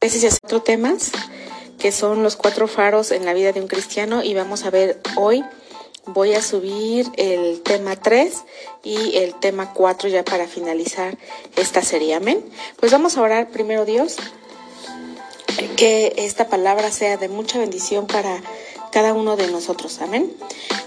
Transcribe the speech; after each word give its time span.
Gracias 0.00 0.38
cuatro 0.40 0.62
temas 0.62 1.10
que 1.80 1.90
son 1.90 2.22
los 2.22 2.36
cuatro 2.36 2.68
faros 2.68 3.10
en 3.10 3.24
la 3.24 3.34
vida 3.34 3.50
de 3.50 3.60
un 3.60 3.66
cristiano 3.66 4.22
y 4.22 4.32
vamos 4.32 4.64
a 4.64 4.70
ver 4.70 5.00
hoy 5.16 5.44
voy 6.06 6.34
a 6.34 6.40
subir 6.40 7.10
el 7.16 7.60
tema 7.62 7.96
3 7.96 8.32
y 8.84 9.16
el 9.16 9.34
tema 9.34 9.74
4 9.74 10.08
ya 10.08 10.24
para 10.24 10.46
finalizar 10.46 11.18
esta 11.56 11.82
serie. 11.82 12.14
Amén. 12.14 12.44
Pues 12.78 12.92
vamos 12.92 13.16
a 13.16 13.22
orar 13.22 13.50
primero 13.50 13.84
Dios 13.84 14.18
que 15.76 16.14
esta 16.16 16.46
palabra 16.46 16.92
sea 16.92 17.16
de 17.16 17.28
mucha 17.28 17.58
bendición 17.58 18.06
para 18.06 18.40
cada 18.92 19.14
uno 19.14 19.34
de 19.36 19.48
nosotros. 19.50 20.00
Amén. 20.00 20.32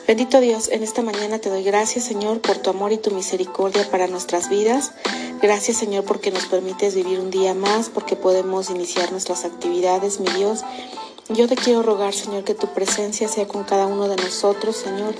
Bendito 0.07 0.39
Dios, 0.39 0.69
en 0.69 0.83
esta 0.83 1.01
mañana 1.01 1.39
te 1.39 1.49
doy 1.49 1.63
gracias, 1.63 2.05
Señor, 2.05 2.39
por 2.39 2.59
tu 2.59 2.69
amor 2.69 2.93
y 2.93 2.97
tu 2.97 3.11
misericordia 3.11 3.89
para 3.91 4.07
nuestras 4.07 4.49
vidas. 4.49 4.93
Gracias, 5.41 5.77
Señor, 5.77 6.03
porque 6.03 6.29
nos 6.29 6.45
permites 6.45 6.93
vivir 6.93 7.19
un 7.19 7.31
día 7.31 7.55
más, 7.55 7.89
porque 7.89 8.15
podemos 8.15 8.69
iniciar 8.69 9.11
nuestras 9.11 9.43
actividades, 9.43 10.19
mi 10.19 10.29
Dios. 10.33 10.63
Yo 11.29 11.47
te 11.47 11.55
quiero 11.55 11.81
rogar, 11.81 12.13
Señor, 12.13 12.43
que 12.43 12.53
tu 12.53 12.67
presencia 12.67 13.27
sea 13.27 13.47
con 13.47 13.63
cada 13.63 13.87
uno 13.87 14.07
de 14.07 14.17
nosotros, 14.17 14.75
Señor, 14.75 15.15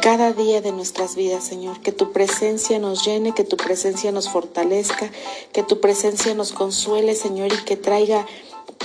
cada 0.00 0.32
día 0.32 0.62
de 0.62 0.72
nuestras 0.72 1.14
vidas, 1.14 1.44
Señor. 1.44 1.80
Que 1.80 1.92
tu 1.92 2.10
presencia 2.10 2.78
nos 2.78 3.04
llene, 3.04 3.34
que 3.34 3.44
tu 3.44 3.58
presencia 3.58 4.12
nos 4.12 4.30
fortalezca, 4.30 5.10
que 5.52 5.62
tu 5.62 5.78
presencia 5.78 6.34
nos 6.34 6.52
consuele, 6.52 7.14
Señor, 7.14 7.52
y 7.52 7.64
que 7.64 7.76
traiga 7.76 8.26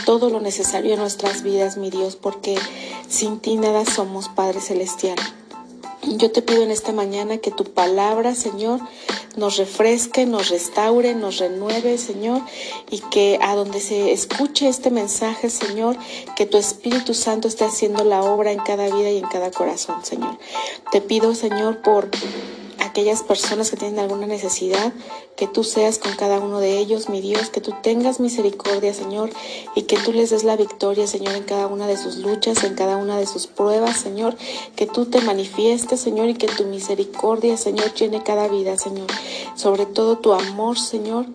todo 0.06 0.30
lo 0.30 0.42
necesario 0.42 0.96
en 0.96 1.00
nuestras 1.00 1.42
vidas, 1.42 1.78
mi 1.78 1.90
Dios, 1.90 2.18
porque 2.18 2.58
sin 3.08 3.40
ti 3.40 3.56
nada 3.56 3.86
somos, 3.86 4.28
Padre 4.28 4.60
Celestial. 4.60 5.18
Yo 6.08 6.32
te 6.32 6.44
pido 6.44 6.62
en 6.62 6.70
esta 6.70 6.92
mañana 6.92 7.40
que 7.40 7.50
tu 7.50 7.64
palabra, 7.64 8.36
Señor, 8.36 8.80
nos 9.38 9.58
refresque, 9.58 10.26
nos 10.28 10.50
restaure, 10.50 11.16
nos 11.16 11.40
renueve, 11.40 11.98
Señor, 11.98 12.42
y 12.92 13.00
que 13.00 13.40
a 13.42 13.56
donde 13.56 13.80
se 13.80 14.12
escuche 14.12 14.70
este 14.70 14.92
mensaje, 14.92 15.50
Señor, 15.50 15.98
que 16.36 16.46
tu 16.46 16.58
Espíritu 16.58 17.16
Santo 17.16 17.48
esté 17.48 17.66
haciendo 17.66 18.04
la 18.04 18.22
obra 18.22 18.52
en 18.52 18.60
cada 18.60 18.86
vida 18.86 19.10
y 19.10 19.18
en 19.18 19.28
cada 19.28 19.50
corazón, 19.50 20.06
Señor. 20.06 20.38
Te 20.92 21.02
pido, 21.02 21.34
Señor, 21.34 21.82
por 21.82 22.12
aquellas 22.96 23.24
personas 23.24 23.70
que 23.70 23.76
tienen 23.76 24.00
alguna 24.00 24.26
necesidad, 24.26 24.94
que 25.36 25.50
tú 25.50 25.66
seas 25.66 26.00
con 26.00 26.16
cada 26.16 26.40
uno 26.40 26.62
de 26.62 26.78
ellos, 26.78 27.10
mi 27.10 27.20
Dios, 27.20 27.50
que 27.50 27.60
tú 27.60 27.74
tengas 27.84 28.22
misericordia, 28.22 28.94
Señor, 28.94 29.32
y 29.76 29.82
que 29.82 29.98
tú 29.98 30.14
les 30.14 30.30
des 30.30 30.46
la 30.46 30.56
victoria, 30.56 31.06
Señor, 31.06 31.36
en 31.36 31.44
cada 31.44 31.68
una 31.68 31.88
de 31.88 31.98
sus 31.98 32.16
luchas, 32.16 32.64
en 32.64 32.74
cada 32.74 32.96
una 32.96 33.18
de 33.18 33.28
sus 33.28 33.48
pruebas, 33.48 33.98
Señor, 33.98 34.38
que 34.78 34.86
tú 34.86 35.08
te 35.08 35.20
manifiestes, 35.20 36.00
Señor, 36.00 36.30
y 36.30 36.36
que 36.36 36.48
tu 36.48 36.64
misericordia, 36.68 37.58
Señor, 37.58 37.94
llene 37.94 38.24
cada 38.24 38.48
vida, 38.48 38.78
Señor, 38.78 39.08
sobre 39.56 39.86
todo 39.86 40.20
tu 40.20 40.32
amor, 40.32 40.80
Señor, 40.80 41.26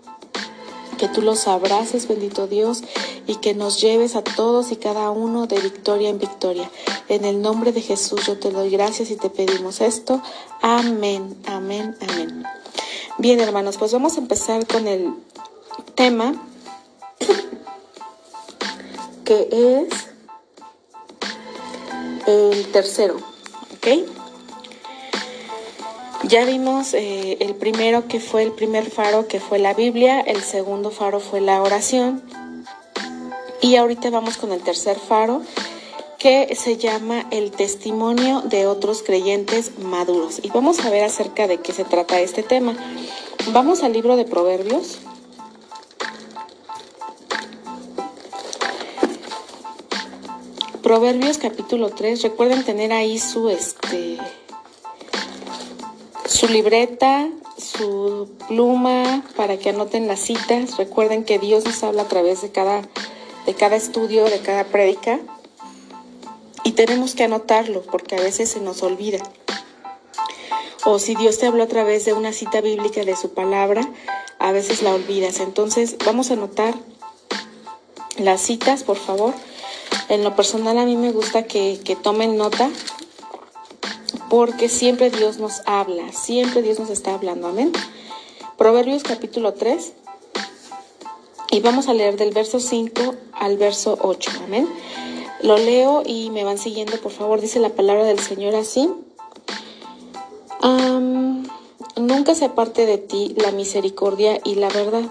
que 1.01 1.09
tú 1.09 1.23
los 1.23 1.49
abraces, 1.49 2.07
bendito 2.07 2.47
Dios, 2.47 2.83
y 3.27 3.37
que 3.37 3.55
nos 3.55 3.81
lleves 3.81 4.17
a 4.17 4.23
todos 4.23 4.71
y 4.71 4.77
cada 4.77 5.11
uno 5.11 5.47
de 5.47 5.59
victoria 5.59 6.11
en 6.11 6.19
victoria. 6.19 6.71
En 7.09 7.25
el 7.25 7.41
nombre 7.41 7.73
de 7.73 7.81
Jesús 7.81 8.27
yo 8.27 8.39
te 8.39 8.51
doy 8.51 8.69
gracias 8.69 9.11
y 9.11 9.17
te 9.17 9.31
pedimos 9.31 9.81
esto. 9.81 10.21
Amén, 10.61 11.35
amén, 11.47 11.97
amén. 12.07 12.45
Bien, 13.17 13.41
hermanos, 13.41 13.79
pues 13.79 13.95
vamos 13.95 14.19
a 14.19 14.21
empezar 14.21 14.67
con 14.67 14.87
el 14.87 15.15
tema 15.95 16.35
que 19.25 19.49
es 19.51 19.89
el 22.27 22.71
tercero, 22.73 23.17
¿ok? 23.17 24.20
Ya 26.25 26.45
vimos 26.45 26.93
eh, 26.93 27.39
el 27.41 27.55
primero 27.55 28.07
que 28.07 28.21
fue 28.21 28.43
el 28.43 28.53
primer 28.53 28.91
faro, 28.91 29.27
que 29.27 29.41
fue 29.41 29.59
la 29.59 29.73
Biblia, 29.73 30.21
el 30.21 30.43
segundo 30.43 30.91
faro 30.91 31.19
fue 31.19 31.41
la 31.41 31.63
oración. 31.63 32.23
Y 33.63 33.77
ahorita 33.77 34.11
vamos 34.11 34.37
con 34.37 34.53
el 34.53 34.61
tercer 34.61 34.99
faro, 34.99 35.41
que 36.19 36.55
se 36.57 36.77
llama 36.77 37.27
el 37.31 37.51
testimonio 37.51 38.43
de 38.43 38.67
otros 38.67 39.03
creyentes 39.03 39.79
maduros. 39.79 40.41
Y 40.43 40.51
vamos 40.51 40.81
a 40.81 40.91
ver 40.91 41.05
acerca 41.05 41.47
de 41.47 41.59
qué 41.59 41.73
se 41.73 41.85
trata 41.85 42.21
este 42.21 42.43
tema. 42.43 42.77
Vamos 43.53 43.83
al 43.83 43.95
libro 43.95 44.17
de 44.17 44.27
Proverbios. 44.27 44.99
Proverbios 50.83 51.39
capítulo 51.39 51.89
3. 51.89 52.23
Recuerden 52.23 52.63
tener 52.63 52.93
ahí 52.93 53.19
su 53.19 53.49
este 53.49 54.19
su 56.41 56.49
libreta, 56.49 57.29
su 57.59 58.31
pluma 58.49 59.23
para 59.37 59.59
que 59.59 59.69
anoten 59.69 60.07
las 60.07 60.21
citas. 60.21 60.79
Recuerden 60.79 61.23
que 61.23 61.39
Dios 61.39 61.67
nos 61.67 61.83
habla 61.83 62.03
a 62.03 62.09
través 62.09 62.41
de 62.41 62.51
cada, 62.51 62.81
de 63.45 63.53
cada 63.53 63.77
estudio, 63.77 64.25
de 64.25 64.41
cada 64.41 64.65
prédica. 64.65 65.21
Y 66.65 66.73
tenemos 66.73 67.15
que 67.15 67.25
anotarlo 67.25 67.83
porque 67.83 68.17
a 68.17 68.23
veces 68.23 68.49
se 68.49 68.61
nos 68.61 68.83
olvida. 68.83 69.19
O 70.87 70.99
si 70.99 71.15
Dios 71.15 71.37
te 71.37 71.47
habló 71.47 71.65
a 71.65 71.69
través 71.69 72.07
de 72.07 72.15
una 72.15 72.33
cita 72.33 72.63
bíblica 72.63 73.05
de 73.05 73.17
su 73.17 73.35
palabra, 73.35 73.87
a 74.39 74.51
veces 74.51 74.81
la 74.81 74.95
olvidas. 74.95 75.41
Entonces 75.41 75.97
vamos 76.07 76.31
a 76.31 76.35
anotar 76.35 76.75
las 78.17 78.41
citas, 78.41 78.83
por 78.83 78.97
favor. 78.97 79.35
En 80.09 80.25
lo 80.25 80.35
personal 80.37 80.79
a 80.79 80.87
mí 80.87 80.97
me 80.97 81.13
gusta 81.13 81.43
que, 81.43 81.81
que 81.85 81.97
tomen 81.97 82.39
nota 82.39 82.71
porque 84.31 84.69
siempre 84.69 85.11
Dios 85.11 85.39
nos 85.39 85.61
habla, 85.67 86.13
siempre 86.13 86.63
Dios 86.63 86.79
nos 86.79 86.89
está 86.89 87.13
hablando, 87.13 87.49
amén. 87.49 87.73
Proverbios 88.57 89.03
capítulo 89.03 89.55
3, 89.55 89.93
y 91.51 91.61
vamos 91.61 91.89
a 91.89 91.95
leer 91.95 92.17
del 92.17 92.31
verso 92.31 92.61
5 92.61 93.15
al 93.33 93.57
verso 93.57 93.99
8, 94.01 94.31
amén. 94.45 94.69
Lo 95.43 95.57
leo 95.57 96.03
y 96.07 96.31
me 96.31 96.45
van 96.45 96.59
siguiendo, 96.59 97.01
por 97.01 97.11
favor, 97.11 97.41
dice 97.41 97.59
la 97.59 97.71
palabra 97.71 98.05
del 98.05 98.21
Señor 98.21 98.55
así. 98.55 98.89
nunca 101.97 102.35
se 102.35 102.45
aparte 102.45 102.87
de 102.87 102.99
ti 102.99 103.35
la 103.37 103.51
misericordia 103.51 104.41
y 104.45 104.55
la 104.55 104.69
verdad. 104.69 105.03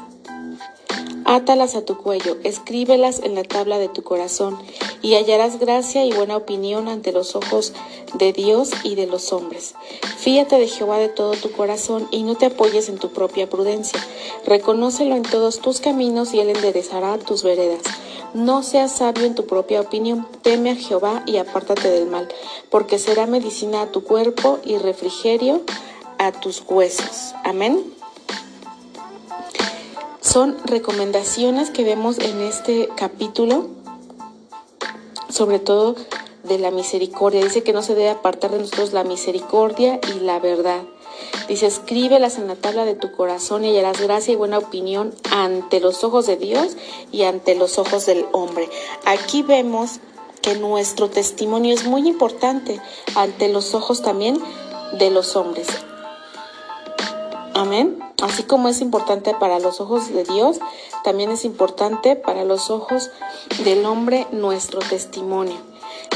Átalas 1.32 1.76
a 1.76 1.86
tu 1.86 1.96
cuello, 1.96 2.38
escríbelas 2.44 3.20
en 3.20 3.36
la 3.36 3.44
tabla 3.44 3.78
de 3.78 3.88
tu 3.88 4.02
corazón 4.02 4.58
y 5.04 5.14
hallarás 5.14 5.60
gracia 5.60 6.04
y 6.04 6.12
buena 6.12 6.36
opinión 6.36 6.88
ante 6.88 7.12
los 7.12 7.36
ojos 7.36 7.72
de 8.16 8.34
Dios 8.34 8.72
y 8.82 8.96
de 8.96 9.06
los 9.06 9.32
hombres. 9.32 9.76
Fíate 10.18 10.58
de 10.58 10.68
Jehová 10.68 10.98
de 10.98 11.08
todo 11.08 11.34
tu 11.34 11.52
corazón 11.52 12.08
y 12.10 12.24
no 12.24 12.34
te 12.34 12.48
apoyes 12.48 12.90
en 12.90 12.98
tu 12.98 13.10
propia 13.10 13.48
prudencia. 13.48 14.00
Reconócelo 14.48 15.16
en 15.16 15.22
todos 15.22 15.60
tus 15.60 15.82
caminos 15.82 16.34
y 16.34 16.40
él 16.40 16.50
enderezará 16.50 17.20
tus 17.20 17.44
veredas. 17.44 17.84
No 18.34 18.64
seas 18.64 18.98
sabio 18.98 19.26
en 19.26 19.36
tu 19.36 19.46
propia 19.46 19.82
opinión, 19.82 20.28
teme 20.42 20.72
a 20.72 20.76
Jehová 20.76 21.22
y 21.28 21.38
apártate 21.38 21.92
del 21.92 22.08
mal, 22.08 22.28
porque 22.72 22.98
será 22.98 23.28
medicina 23.28 23.84
a 23.84 23.92
tu 23.92 24.04
cuerpo 24.04 24.58
y 24.64 24.80
refrigerio 24.80 25.62
a 26.18 26.32
tus 26.32 26.64
huesos. 26.68 27.36
Amén. 27.44 27.99
Son 30.32 30.58
recomendaciones 30.64 31.72
que 31.72 31.84
vemos 31.84 32.20
en 32.20 32.42
este 32.42 32.88
capítulo 32.96 33.66
sobre 35.28 35.58
todo 35.58 35.96
de 36.44 36.60
la 36.60 36.70
misericordia. 36.70 37.44
Dice 37.44 37.64
que 37.64 37.74
no 37.74 37.82
se 37.82 37.96
debe 37.96 38.12
apartar 38.12 38.52
de 38.52 38.60
nosotros 38.60 38.94
la 38.94 39.04
misericordia 39.04 40.00
y 40.16 40.20
la 40.20 40.38
verdad. 40.40 40.84
Dice, 41.48 41.66
escríbelas 41.66 42.38
en 42.38 42.46
la 42.46 42.56
tabla 42.56 42.86
de 42.86 42.94
tu 42.94 43.12
corazón 43.12 43.66
y 43.66 43.70
hallarás 43.70 44.00
gracia 44.02 44.34
y 44.34 44.36
buena 44.36 44.60
opinión 44.60 45.16
ante 45.32 45.80
los 45.80 46.04
ojos 46.04 46.28
de 46.28 46.38
Dios 46.38 46.78
y 47.12 47.24
ante 47.24 47.56
los 47.56 47.80
ojos 47.80 48.06
del 48.06 48.28
hombre. 48.32 48.70
Aquí 49.06 49.42
vemos 49.42 50.00
que 50.44 50.54
nuestro 50.54 51.10
testimonio 51.10 51.74
es 51.74 51.86
muy 51.86 52.08
importante 52.08 52.80
ante 53.16 53.50
los 53.50 53.74
ojos 53.74 54.04
también 54.04 54.40
de 55.00 55.10
los 55.10 55.36
hombres. 55.36 55.66
Amén. 57.60 58.00
Así 58.22 58.44
como 58.44 58.70
es 58.70 58.80
importante 58.80 59.34
para 59.34 59.60
los 59.60 59.82
ojos 59.82 60.14
de 60.14 60.24
Dios, 60.24 60.60
también 61.04 61.30
es 61.30 61.44
importante 61.44 62.16
para 62.16 62.46
los 62.46 62.70
ojos 62.70 63.12
del 63.66 63.86
hombre 63.86 64.28
nuestro 64.32 64.80
testimonio. 64.80 65.58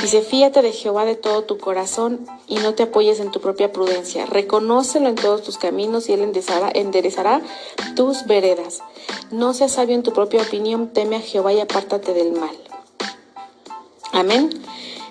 Dice, 0.01 0.22
fíate 0.22 0.62
de 0.62 0.72
Jehová 0.72 1.04
de 1.04 1.16
todo 1.16 1.44
tu 1.44 1.57
corazón 1.57 2.25
y 2.48 2.56
no 2.60 2.75
te 2.75 2.84
apoyes 2.84 3.19
en 3.19 3.30
tu 3.30 3.42
propia 3.42 3.74
prudencia. 3.74 4.25
Reconócelo 4.25 5.10
en 5.10 5.16
todos 5.16 5.44
tus 5.44 5.57
caminos 5.57 6.07
y 6.07 6.13
él 6.13 6.22
enderezará, 6.22 6.72
enderezará 6.74 7.42
tus 7.94 8.25
veredas. 8.25 8.81
No 9.30 9.54
seas 9.54 9.74
sabio 9.74 9.96
en 9.96 10.04
tu 10.04 10.13
propia 10.13 10.44
opinión, 10.44 10.94
teme 10.94 11.18
a 11.18 11.22
Jehová 11.22 11.51
y 11.51 11.60
apártate 11.60 12.13
del 12.13 12.31
mal. 12.31 12.57
Amén. 14.13 14.50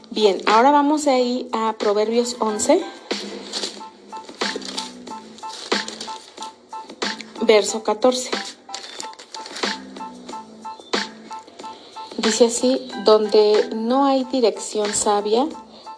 Bien, 0.08 0.40
ahora 0.46 0.70
vamos 0.70 1.06
a 1.08 1.18
ir 1.18 1.50
a 1.52 1.74
Proverbios 1.74 2.36
11. 2.38 2.82
Verso 7.52 7.82
14. 7.82 8.30
Dice 12.16 12.46
así, 12.46 12.88
donde 13.04 13.68
no 13.74 14.06
hay 14.06 14.24
dirección 14.24 14.94
sabia, 14.94 15.46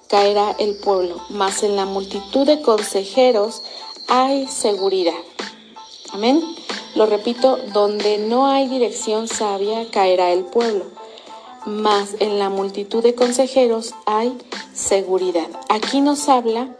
caerá 0.09 0.57
el 0.59 0.75
pueblo, 0.79 1.21
mas 1.31 1.63
en 1.63 1.77
la 1.77 1.85
multitud 1.85 2.45
de 2.45 2.61
consejeros 2.61 3.63
hay 4.09 4.49
seguridad. 4.49 5.21
Amén. 6.13 6.43
Lo 6.97 7.07
repito, 7.07 7.59
donde 7.73 8.19
no 8.19 8.47
hay 8.47 8.67
dirección 8.67 9.29
sabia 9.29 9.89
caerá 9.93 10.33
el 10.33 10.45
pueblo, 10.45 10.87
mas 11.67 12.17
en 12.19 12.41
la 12.41 12.51
multitud 12.51 13.01
de 13.01 13.15
consejeros 13.15 13.95
hay 14.07 14.37
seguridad. 14.73 15.49
Aquí 15.69 16.01
nos 16.01 16.29
habla 16.29 16.77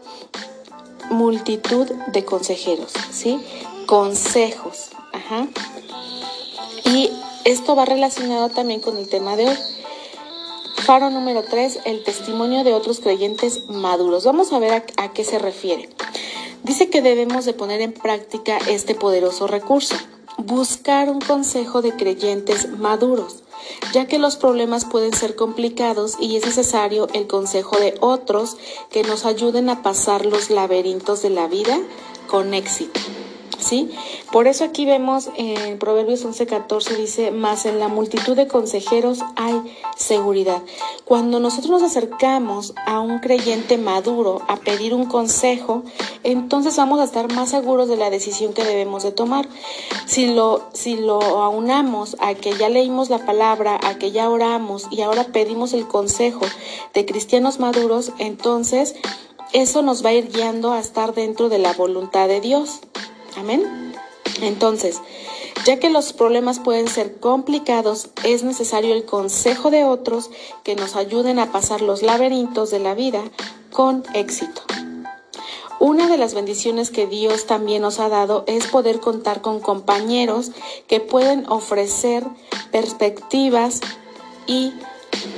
multitud 1.09 1.89
de 2.07 2.25
consejeros, 2.25 2.91
¿sí? 3.11 3.39
Consejos, 3.85 4.89
ajá. 5.13 5.47
Y 6.85 7.11
esto 7.43 7.75
va 7.75 7.85
relacionado 7.85 8.49
también 8.49 8.79
con 8.79 8.97
el 8.97 9.07
tema 9.07 9.35
de 9.35 9.49
hoy. 9.49 9.57
Faro 10.77 11.09
número 11.09 11.43
3, 11.43 11.81
el 11.85 12.03
testimonio 12.03 12.63
de 12.63 12.73
otros 12.73 12.99
creyentes 12.99 13.69
maduros. 13.69 14.25
Vamos 14.25 14.53
a 14.53 14.59
ver 14.59 14.73
a, 14.73 15.03
a, 15.03 15.13
qué 15.13 15.23
se 15.23 15.39
refiere. 15.39 15.89
Dice 16.63 16.89
que 16.89 17.01
debemos 17.01 17.45
de 17.45 17.53
poner 17.53 17.81
en 17.81 17.93
práctica 17.93 18.57
este 18.67 18.95
poderoso 18.95 19.47
recurso, 19.47 19.95
buscar 20.37 21.09
un 21.09 21.21
consejo 21.21 21.81
de 21.81 21.95
creyentes 21.95 22.69
maduros, 22.69 23.43
ya 23.93 24.07
que 24.07 24.19
los 24.19 24.35
problemas 24.35 24.85
pueden 24.85 25.13
ser 25.13 25.35
complicados 25.35 26.15
y 26.19 26.37
es 26.37 26.45
necesario 26.45 27.07
el 27.13 27.27
consejo 27.27 27.77
de 27.77 27.95
otros 27.99 28.57
que 28.89 29.03
nos 29.03 29.25
ayuden 29.25 29.69
a 29.69 29.83
pasar 29.83 30.25
los 30.25 30.49
laberintos 30.49 31.21
de 31.21 31.29
la 31.29 31.47
vida 31.47 31.77
con 32.27 32.53
éxito. 32.53 32.99
¿Sí? 33.59 33.89
Por 34.31 34.47
eso 34.47 34.63
aquí 34.63 34.85
vemos 34.85 35.29
en 35.37 35.77
Proverbios 35.79 36.25
11:14 36.25 36.97
dice, 36.97 37.31
más 37.31 37.65
en 37.65 37.79
la 37.79 37.87
multitud 37.87 38.35
de 38.35 38.47
consejeros 38.47 39.19
hay 39.35 39.55
seguridad. 39.97 40.61
Cuando 41.05 41.39
nosotros 41.39 41.69
nos 41.69 41.83
acercamos 41.83 42.73
a 42.85 42.99
un 42.99 43.19
creyente 43.19 43.77
maduro 43.77 44.41
a 44.47 44.57
pedir 44.57 44.93
un 44.93 45.05
consejo, 45.05 45.83
entonces 46.23 46.75
vamos 46.77 46.99
a 46.99 47.03
estar 47.03 47.31
más 47.33 47.49
seguros 47.49 47.87
de 47.87 47.97
la 47.97 48.09
decisión 48.09 48.53
que 48.53 48.63
debemos 48.63 49.03
de 49.03 49.11
tomar. 49.11 49.47
Si 50.05 50.27
lo, 50.27 50.63
si 50.73 50.97
lo 50.97 51.19
aunamos 51.21 52.15
a 52.19 52.33
que 52.33 52.55
ya 52.57 52.69
leímos 52.69 53.09
la 53.09 53.25
palabra, 53.25 53.79
a 53.83 53.97
que 53.97 54.11
ya 54.11 54.29
oramos 54.29 54.87
y 54.91 55.01
ahora 55.01 55.25
pedimos 55.25 55.73
el 55.73 55.87
consejo 55.87 56.45
de 56.93 57.05
cristianos 57.05 57.59
maduros, 57.59 58.11
entonces 58.17 58.95
eso 59.53 59.81
nos 59.81 60.03
va 60.03 60.09
a 60.09 60.13
ir 60.13 60.31
guiando 60.31 60.73
a 60.73 60.79
estar 60.79 61.13
dentro 61.13 61.49
de 61.49 61.59
la 61.59 61.73
voluntad 61.73 62.27
de 62.27 62.41
Dios. 62.41 62.81
Amén. 63.37 63.93
Entonces, 64.41 65.01
ya 65.65 65.79
que 65.79 65.89
los 65.89 66.13
problemas 66.13 66.59
pueden 66.59 66.87
ser 66.87 67.19
complicados, 67.19 68.09
es 68.23 68.43
necesario 68.43 68.93
el 68.93 69.05
consejo 69.05 69.71
de 69.71 69.83
otros 69.83 70.29
que 70.63 70.75
nos 70.75 70.95
ayuden 70.95 71.39
a 71.39 71.51
pasar 71.51 71.81
los 71.81 72.01
laberintos 72.03 72.71
de 72.71 72.79
la 72.79 72.93
vida 72.93 73.23
con 73.71 74.03
éxito. 74.13 74.61
Una 75.79 76.07
de 76.07 76.17
las 76.17 76.33
bendiciones 76.33 76.89
que 76.89 77.05
Dios 77.05 77.45
también 77.45 77.81
nos 77.81 77.99
ha 77.99 78.09
dado 78.09 78.43
es 78.47 78.67
poder 78.67 78.99
contar 78.99 79.41
con 79.41 79.59
compañeros 79.59 80.51
que 80.87 80.99
pueden 80.99 81.45
ofrecer 81.49 82.25
perspectivas 82.71 83.81
y 84.47 84.73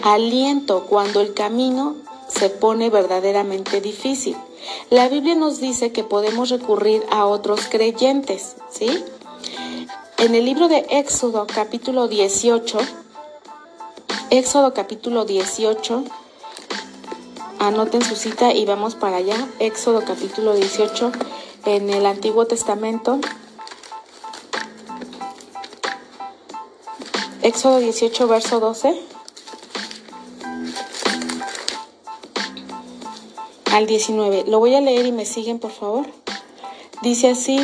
aliento 0.03 0.85
cuando 0.85 1.21
el 1.21 1.33
camino 1.33 1.95
se 2.27 2.49
pone 2.49 2.89
verdaderamente 2.89 3.81
difícil. 3.81 4.35
La 4.89 5.07
Biblia 5.07 5.35
nos 5.35 5.59
dice 5.59 5.91
que 5.91 6.03
podemos 6.03 6.49
recurrir 6.49 7.03
a 7.09 7.25
otros 7.25 7.67
creyentes, 7.69 8.55
¿sí? 8.69 9.03
En 10.17 10.35
el 10.35 10.45
libro 10.45 10.67
de 10.67 10.85
Éxodo 10.89 11.45
capítulo 11.47 12.07
18, 12.07 12.79
Éxodo 14.29 14.73
capítulo 14.73 15.25
18, 15.25 16.03
anoten 17.59 18.01
su 18.01 18.15
cita 18.15 18.51
y 18.53 18.65
vamos 18.65 18.95
para 18.95 19.17
allá, 19.17 19.47
Éxodo 19.59 20.03
capítulo 20.05 20.53
18, 20.53 21.11
en 21.65 21.89
el 21.89 22.05
Antiguo 22.05 22.45
Testamento. 22.45 23.19
Éxodo 27.41 27.79
18, 27.79 28.27
verso 28.27 28.59
12. 28.59 29.16
Al 33.77 33.85
19. 33.85 34.45
Lo 34.47 34.57
voy 34.57 34.73
a 34.73 34.81
leer 34.81 35.05
y 35.05 35.11
me 35.11 35.25
siguen, 35.25 35.59
por 35.59 35.71
favor. 35.71 36.05
Dice 37.03 37.29
así. 37.29 37.59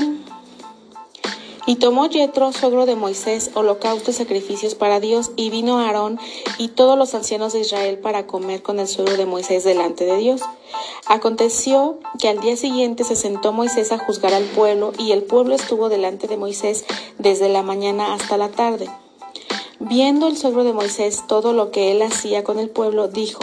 Y 1.65 1.77
tomó 1.77 2.07
Yetro, 2.07 2.51
suegro 2.51 2.85
de 2.85 2.95
Moisés, 2.95 3.49
holocaustos 3.55 4.15
y 4.15 4.17
sacrificios 4.19 4.75
para 4.75 4.99
Dios, 4.99 5.31
y 5.37 5.49
vino 5.49 5.79
Aarón 5.79 6.19
y 6.57 6.67
todos 6.67 6.97
los 6.97 7.15
ancianos 7.15 7.53
de 7.53 7.61
Israel 7.61 7.97
para 7.97 8.27
comer 8.27 8.61
con 8.61 8.79
el 8.79 8.87
suegro 8.87 9.15
de 9.15 9.25
Moisés 9.25 9.63
delante 9.63 10.05
de 10.05 10.17
Dios. 10.17 10.41
Aconteció 11.07 11.99
que 12.19 12.27
al 12.29 12.41
día 12.41 12.57
siguiente 12.57 13.05
se 13.05 13.15
sentó 13.15 13.53
Moisés 13.53 13.91
a 13.91 13.97
juzgar 13.97 14.33
al 14.33 14.43
pueblo, 14.43 14.91
y 14.99 15.13
el 15.13 15.23
pueblo 15.23 15.55
estuvo 15.55 15.89
delante 15.89 16.27
de 16.27 16.37
Moisés 16.37 16.85
desde 17.17 17.49
la 17.49 17.63
mañana 17.63 18.13
hasta 18.13 18.37
la 18.37 18.49
tarde. 18.49 18.87
Viendo 19.79 20.27
el 20.27 20.37
suegro 20.37 20.63
de 20.63 20.73
Moisés 20.73 21.23
todo 21.27 21.53
lo 21.53 21.71
que 21.71 21.91
él 21.91 22.01
hacía 22.03 22.43
con 22.43 22.59
el 22.59 22.69
pueblo, 22.69 23.07
dijo, 23.07 23.39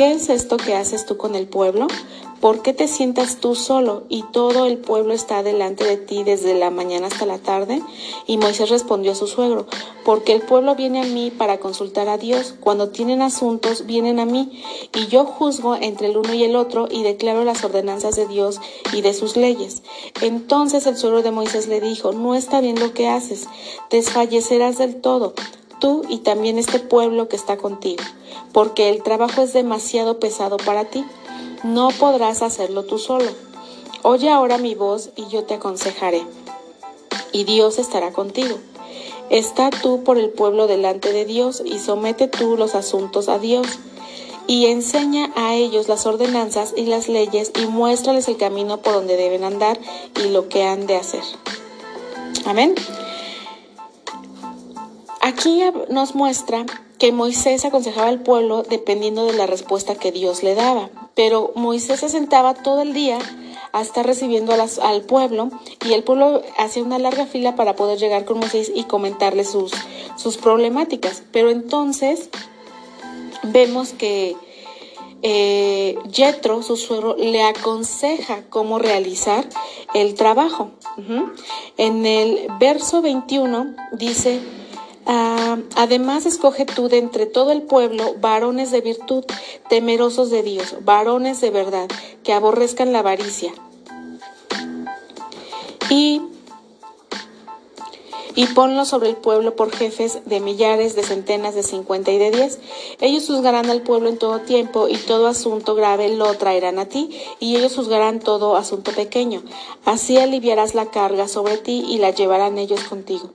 ¿Qué 0.00 0.12
es 0.12 0.30
esto 0.30 0.56
que 0.56 0.74
haces 0.74 1.04
tú 1.04 1.18
con 1.18 1.34
el 1.34 1.46
pueblo? 1.46 1.86
¿Por 2.40 2.62
qué 2.62 2.72
te 2.72 2.88
sientas 2.88 3.36
tú 3.36 3.54
solo 3.54 4.04
y 4.08 4.24
todo 4.32 4.64
el 4.64 4.78
pueblo 4.78 5.12
está 5.12 5.42
delante 5.42 5.84
de 5.84 5.98
ti 5.98 6.24
desde 6.24 6.54
la 6.54 6.70
mañana 6.70 7.08
hasta 7.08 7.26
la 7.26 7.36
tarde? 7.36 7.82
Y 8.26 8.38
Moisés 8.38 8.70
respondió 8.70 9.12
a 9.12 9.14
su 9.14 9.26
suegro, 9.26 9.66
porque 10.02 10.32
el 10.32 10.40
pueblo 10.40 10.74
viene 10.74 11.02
a 11.02 11.04
mí 11.04 11.30
para 11.30 11.60
consultar 11.60 12.08
a 12.08 12.16
Dios. 12.16 12.54
Cuando 12.60 12.88
tienen 12.88 13.20
asuntos, 13.20 13.84
vienen 13.84 14.20
a 14.20 14.24
mí, 14.24 14.62
y 14.94 15.08
yo 15.08 15.26
juzgo 15.26 15.76
entre 15.76 16.06
el 16.06 16.16
uno 16.16 16.32
y 16.32 16.44
el 16.44 16.56
otro 16.56 16.88
y 16.90 17.02
declaro 17.02 17.44
las 17.44 17.62
ordenanzas 17.62 18.16
de 18.16 18.26
Dios 18.26 18.58
y 18.94 19.02
de 19.02 19.12
sus 19.12 19.36
leyes. 19.36 19.82
Entonces 20.22 20.86
el 20.86 20.96
suegro 20.96 21.20
de 21.20 21.30
Moisés 21.30 21.68
le 21.68 21.82
dijo, 21.82 22.12
no 22.12 22.34
está 22.34 22.62
bien 22.62 22.80
lo 22.80 22.94
que 22.94 23.08
haces, 23.08 23.48
desfallecerás 23.90 24.78
del 24.78 25.02
todo 25.02 25.34
tú 25.80 26.02
y 26.08 26.18
también 26.18 26.58
este 26.58 26.78
pueblo 26.78 27.28
que 27.28 27.36
está 27.36 27.56
contigo, 27.56 28.02
porque 28.52 28.88
el 28.88 29.02
trabajo 29.02 29.42
es 29.42 29.52
demasiado 29.52 30.20
pesado 30.20 30.56
para 30.58 30.84
ti. 30.84 31.04
No 31.64 31.88
podrás 31.90 32.42
hacerlo 32.42 32.84
tú 32.84 32.98
solo. 32.98 33.30
Oye 34.02 34.30
ahora 34.30 34.58
mi 34.58 34.74
voz 34.74 35.10
y 35.16 35.26
yo 35.26 35.44
te 35.44 35.54
aconsejaré, 35.54 36.24
y 37.32 37.44
Dios 37.44 37.78
estará 37.78 38.12
contigo. 38.12 38.56
Está 39.30 39.70
tú 39.70 40.02
por 40.02 40.18
el 40.18 40.30
pueblo 40.30 40.66
delante 40.66 41.12
de 41.12 41.24
Dios 41.24 41.62
y 41.64 41.78
somete 41.78 42.28
tú 42.28 42.56
los 42.56 42.74
asuntos 42.74 43.28
a 43.28 43.38
Dios 43.38 43.66
y 44.48 44.66
enseña 44.66 45.32
a 45.36 45.54
ellos 45.54 45.86
las 45.86 46.06
ordenanzas 46.06 46.74
y 46.76 46.86
las 46.86 47.08
leyes 47.08 47.52
y 47.56 47.66
muéstrales 47.66 48.26
el 48.26 48.36
camino 48.36 48.78
por 48.78 48.94
donde 48.94 49.16
deben 49.16 49.44
andar 49.44 49.78
y 50.20 50.30
lo 50.30 50.48
que 50.48 50.64
han 50.64 50.88
de 50.88 50.96
hacer. 50.96 51.22
Amén. 52.44 52.74
Aquí 55.20 55.62
nos 55.90 56.14
muestra 56.14 56.64
que 56.98 57.12
Moisés 57.12 57.64
aconsejaba 57.64 58.08
al 58.08 58.20
pueblo 58.20 58.62
dependiendo 58.62 59.26
de 59.26 59.34
la 59.34 59.46
respuesta 59.46 59.94
que 59.94 60.12
Dios 60.12 60.42
le 60.42 60.54
daba, 60.54 60.90
pero 61.14 61.52
Moisés 61.54 62.00
se 62.00 62.08
sentaba 62.08 62.54
todo 62.54 62.82
el 62.82 62.92
día 62.92 63.18
a 63.72 63.82
estar 63.82 64.06
recibiendo 64.06 64.52
al 64.52 65.02
pueblo 65.02 65.50
y 65.86 65.92
el 65.92 66.02
pueblo 66.02 66.42
hacía 66.58 66.82
una 66.82 66.98
larga 66.98 67.26
fila 67.26 67.54
para 67.54 67.76
poder 67.76 67.98
llegar 67.98 68.24
con 68.24 68.38
Moisés 68.38 68.72
y 68.74 68.84
comentarle 68.84 69.44
sus, 69.44 69.72
sus 70.16 70.36
problemáticas. 70.36 71.22
Pero 71.32 71.50
entonces 71.50 72.30
vemos 73.42 73.92
que 73.92 74.36
eh, 75.22 75.96
Jethro, 76.10 76.62
su 76.62 76.76
suegro, 76.76 77.16
le 77.16 77.42
aconseja 77.42 78.42
cómo 78.48 78.78
realizar 78.78 79.46
el 79.94 80.14
trabajo. 80.14 80.70
En 81.76 82.04
el 82.04 82.48
verso 82.58 83.00
21 83.00 83.74
dice, 83.92 84.40
Ah, 85.12 85.58
además, 85.74 86.24
escoge 86.24 86.64
tú 86.66 86.88
de 86.88 86.98
entre 86.98 87.26
todo 87.26 87.50
el 87.50 87.62
pueblo 87.62 88.14
varones 88.20 88.70
de 88.70 88.80
virtud, 88.80 89.24
temerosos 89.68 90.30
de 90.30 90.44
Dios, 90.44 90.76
varones 90.84 91.40
de 91.40 91.50
verdad, 91.50 91.88
que 92.22 92.32
aborrezcan 92.32 92.92
la 92.92 93.00
avaricia. 93.00 93.52
Y, 95.88 96.22
y 98.36 98.46
ponlos 98.54 98.86
sobre 98.86 99.08
el 99.08 99.16
pueblo 99.16 99.56
por 99.56 99.72
jefes 99.72 100.20
de 100.26 100.38
millares, 100.38 100.94
de 100.94 101.02
centenas, 101.02 101.56
de 101.56 101.64
cincuenta 101.64 102.12
y 102.12 102.18
de 102.18 102.30
diez. 102.30 102.60
Ellos 103.00 103.26
juzgarán 103.26 103.68
al 103.68 103.82
pueblo 103.82 104.10
en 104.10 104.16
todo 104.16 104.38
tiempo 104.42 104.86
y 104.86 104.96
todo 104.96 105.26
asunto 105.26 105.74
grave 105.74 106.08
lo 106.10 106.32
traerán 106.34 106.78
a 106.78 106.84
ti, 106.84 107.10
y 107.40 107.56
ellos 107.56 107.74
juzgarán 107.74 108.20
todo 108.20 108.54
asunto 108.54 108.92
pequeño. 108.92 109.42
Así 109.84 110.18
aliviarás 110.18 110.76
la 110.76 110.86
carga 110.92 111.26
sobre 111.26 111.56
ti 111.56 111.84
y 111.88 111.98
la 111.98 112.10
llevarán 112.10 112.58
ellos 112.58 112.84
contigo. 112.84 113.30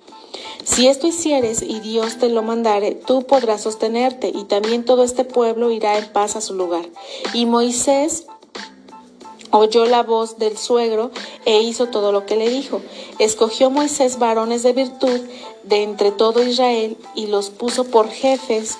Si 0.65 0.87
esto 0.87 1.05
hicieres 1.05 1.61
y 1.61 1.79
Dios 1.79 2.17
te 2.17 2.27
lo 2.27 2.41
mandare, 2.41 2.95
tú 2.95 3.23
podrás 3.27 3.61
sostenerte 3.61 4.31
y 4.33 4.45
también 4.45 4.83
todo 4.83 5.03
este 5.03 5.23
pueblo 5.23 5.69
irá 5.69 5.99
en 5.99 6.11
paz 6.11 6.35
a 6.35 6.41
su 6.41 6.55
lugar. 6.55 6.85
Y 7.33 7.45
Moisés 7.45 8.25
oyó 9.51 9.85
la 9.85 10.01
voz 10.01 10.39
del 10.39 10.57
suegro 10.57 11.11
e 11.45 11.61
hizo 11.61 11.87
todo 11.89 12.11
lo 12.11 12.25
que 12.25 12.35
le 12.35 12.49
dijo. 12.49 12.81
Escogió 13.19 13.69
Moisés 13.69 14.17
varones 14.17 14.63
de 14.63 14.73
virtud 14.73 15.21
de 15.63 15.83
entre 15.83 16.11
todo 16.11 16.43
Israel 16.43 16.97
y 17.13 17.27
los 17.27 17.51
puso 17.51 17.83
por 17.83 18.09
jefes 18.09 18.79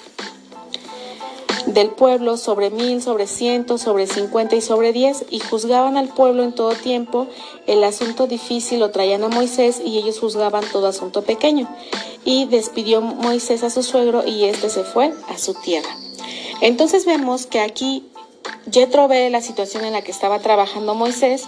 del 1.67 1.89
pueblo 1.89 2.38
sobre 2.38 2.69
mil, 2.69 3.01
sobre 3.01 3.27
ciento, 3.27 3.77
sobre 3.77 4.07
cincuenta 4.07 4.55
y 4.55 4.62
sobre 4.62 4.93
diez, 4.93 5.25
y 5.29 5.39
juzgaban 5.39 5.98
al 5.98 6.10
pueblo 6.10 6.43
en 6.43 6.53
todo 6.53 6.74
tiempo. 6.74 7.27
El 7.67 7.84
asunto 7.84 8.27
difícil 8.27 8.79
lo 8.79 8.91
traían 8.91 9.24
a 9.24 9.29
Moisés 9.29 9.81
y 9.84 9.98
ellos 9.98 10.19
juzgaban 10.19 10.63
todo 10.72 10.88
asunto 10.88 11.24
pequeño. 11.24 11.67
Y 12.24 12.45
despidió 12.45 13.01
Moisés 13.01 13.63
a 13.63 13.69
su 13.69 13.84
suegro 13.84 14.25
y 14.25 14.45
éste 14.45 14.69
se 14.69 14.84
fue 14.84 15.13
a 15.27 15.38
su 15.38 15.53
tierra. 15.53 15.95
Entonces 16.62 17.05
vemos 17.05 17.45
que 17.45 17.60
aquí 17.60 18.07
Jetro 18.72 19.07
ve 19.07 19.29
la 19.29 19.41
situación 19.41 19.86
en 19.86 19.93
la 19.93 20.01
que 20.01 20.12
estaba 20.12 20.39
trabajando 20.39 20.95
Moisés 20.95 21.43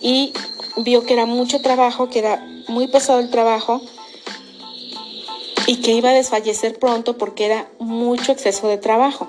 y 0.00 0.32
vio 0.76 1.04
que 1.04 1.14
era 1.14 1.26
mucho 1.26 1.60
trabajo, 1.60 2.08
que 2.08 2.20
era 2.20 2.46
muy 2.68 2.88
pesado 2.88 3.18
el 3.20 3.30
trabajo 3.30 3.80
y 5.66 5.76
que 5.76 5.92
iba 5.92 6.10
a 6.10 6.14
desfallecer 6.14 6.78
pronto 6.78 7.16
porque 7.16 7.46
era 7.46 7.68
mucho 7.78 8.32
exceso 8.32 8.68
de 8.68 8.78
trabajo. 8.78 9.28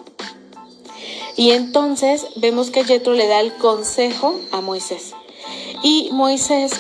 Y 1.37 1.51
entonces 1.51 2.27
vemos 2.37 2.71
que 2.71 2.85
Jetro 2.85 3.13
le 3.13 3.27
da 3.27 3.41
el 3.41 3.53
consejo 3.55 4.39
a 4.51 4.61
Moisés. 4.61 5.13
Y 5.83 6.09
Moisés 6.13 6.71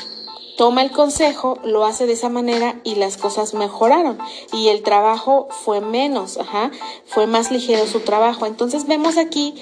toma 0.57 0.81
el 0.81 0.91
consejo, 0.91 1.59
lo 1.63 1.85
hace 1.85 2.05
de 2.05 2.13
esa 2.13 2.29
manera 2.29 2.79
y 2.83 2.95
las 2.95 3.17
cosas 3.17 3.53
mejoraron 3.53 4.17
y 4.53 4.69
el 4.69 4.83
trabajo 4.83 5.47
fue 5.49 5.81
menos, 5.81 6.37
ajá, 6.37 6.71
fue 7.05 7.27
más 7.27 7.51
ligero 7.51 7.87
su 7.87 7.99
trabajo. 7.99 8.45
Entonces 8.45 8.87
vemos 8.87 9.17
aquí 9.17 9.53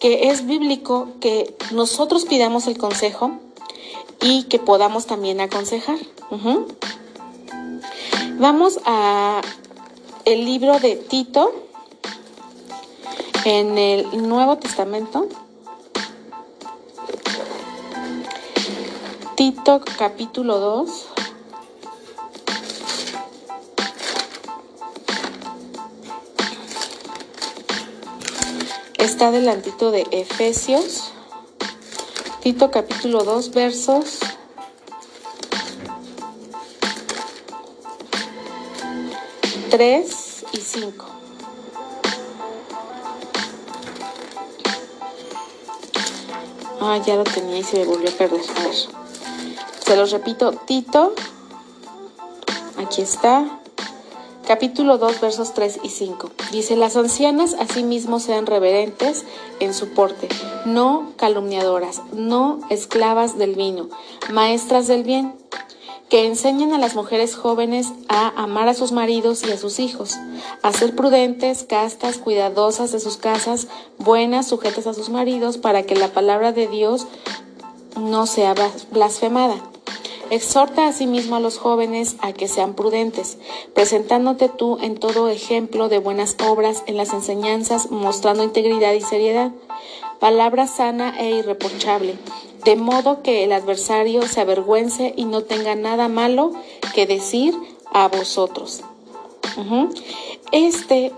que 0.00 0.30
es 0.30 0.46
bíblico 0.46 1.08
que 1.20 1.54
nosotros 1.72 2.24
pidamos 2.24 2.66
el 2.66 2.78
consejo 2.78 3.38
y 4.20 4.44
que 4.44 4.58
podamos 4.58 5.06
también 5.06 5.40
aconsejar. 5.40 5.98
Vamos 8.40 8.80
a 8.86 9.42
el 10.24 10.46
libro 10.46 10.78
de 10.78 10.96
Tito 10.96 11.52
en 13.44 13.76
el 13.76 14.26
Nuevo 14.26 14.56
Testamento. 14.56 15.28
Tito 19.36 19.82
capítulo 19.98 20.58
2. 20.58 21.06
Está 28.96 29.28
adelantito 29.28 29.90
de 29.90 30.06
Efesios. 30.12 31.12
Tito 32.40 32.70
capítulo 32.70 33.22
2 33.22 33.50
versos 33.50 34.20
3 39.70 40.46
y 40.52 40.56
5. 40.56 41.06
Ah, 46.80 46.98
ya 47.06 47.14
lo 47.14 47.22
tenía 47.22 47.58
y 47.58 47.62
se 47.62 47.78
me 47.78 47.84
volvió 47.84 48.08
a 48.08 48.12
perder. 48.12 48.40
Se 49.86 49.96
los 49.96 50.10
repito, 50.10 50.50
Tito. 50.66 51.14
Aquí 52.78 53.02
está. 53.02 53.60
Capítulo 54.44 54.98
2, 54.98 55.20
versos 55.20 55.54
3 55.54 55.78
y 55.84 55.90
5. 55.90 56.32
Dice, 56.50 56.74
las 56.74 56.96
ancianas 56.96 57.54
asimismo 57.54 58.18
sean 58.18 58.46
reverentes 58.46 59.24
en 59.60 59.72
su 59.72 59.90
porte, 59.90 60.28
no 60.64 61.12
calumniadoras, 61.16 62.02
no 62.12 62.58
esclavas 62.70 63.38
del 63.38 63.54
vino, 63.54 63.88
maestras 64.32 64.88
del 64.88 65.04
bien 65.04 65.34
que 66.10 66.26
enseñen 66.26 66.74
a 66.74 66.78
las 66.78 66.96
mujeres 66.96 67.36
jóvenes 67.36 67.92
a 68.08 68.28
amar 68.42 68.68
a 68.68 68.74
sus 68.74 68.90
maridos 68.90 69.44
y 69.46 69.52
a 69.52 69.56
sus 69.56 69.78
hijos, 69.78 70.18
a 70.60 70.72
ser 70.72 70.96
prudentes, 70.96 71.62
castas, 71.62 72.18
cuidadosas 72.18 72.90
de 72.90 72.98
sus 72.98 73.16
casas, 73.16 73.68
buenas, 73.96 74.48
sujetas 74.48 74.88
a 74.88 74.92
sus 74.92 75.08
maridos, 75.08 75.56
para 75.56 75.84
que 75.84 75.94
la 75.94 76.08
palabra 76.08 76.52
de 76.52 76.66
Dios 76.66 77.06
no 77.96 78.26
sea 78.26 78.54
blasfemada. 78.90 79.54
Exhorta 80.30 80.86
asimismo 80.86 81.36
a 81.36 81.40
los 81.40 81.58
jóvenes 81.58 82.16
a 82.20 82.32
que 82.32 82.48
sean 82.48 82.74
prudentes, 82.74 83.38
presentándote 83.74 84.48
tú 84.48 84.78
en 84.80 84.98
todo 84.98 85.28
ejemplo 85.28 85.88
de 85.88 85.98
buenas 85.98 86.36
obras 86.44 86.82
en 86.86 86.96
las 86.96 87.12
enseñanzas, 87.12 87.90
mostrando 87.90 88.42
integridad 88.42 88.92
y 88.94 89.00
seriedad, 89.00 89.52
palabra 90.20 90.66
sana 90.66 91.14
e 91.18 91.30
irreprochable, 91.30 92.14
de 92.64 92.76
modo 92.76 93.22
que 93.22 93.42
el 93.42 93.52
adversario 93.52 94.22
se 94.28 94.40
avergüence 94.40 95.14
y 95.16 95.24
no 95.24 95.42
tenga 95.42 95.74
nada 95.74 96.08
malo 96.08 96.52
que 96.94 97.06
decir 97.06 97.54
a 97.92 98.08
vosotros. 98.08 98.82
Este 100.52 101.12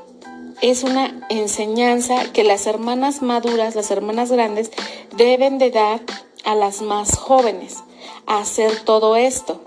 es 0.63 0.85
una 0.85 1.27
enseñanza 1.29 2.33
que 2.33 2.45
las 2.45 2.67
hermanas 2.67 3.21
maduras, 3.21 3.75
las 3.75 3.91
hermanas 3.91 4.31
grandes, 4.31 4.71
deben 5.17 5.59
de 5.59 5.71
dar 5.71 6.01
a 6.45 6.55
las 6.55 6.81
más 6.81 7.19
jóvenes, 7.19 7.79
hacer 8.27 8.81
todo 8.85 9.17
esto, 9.17 9.61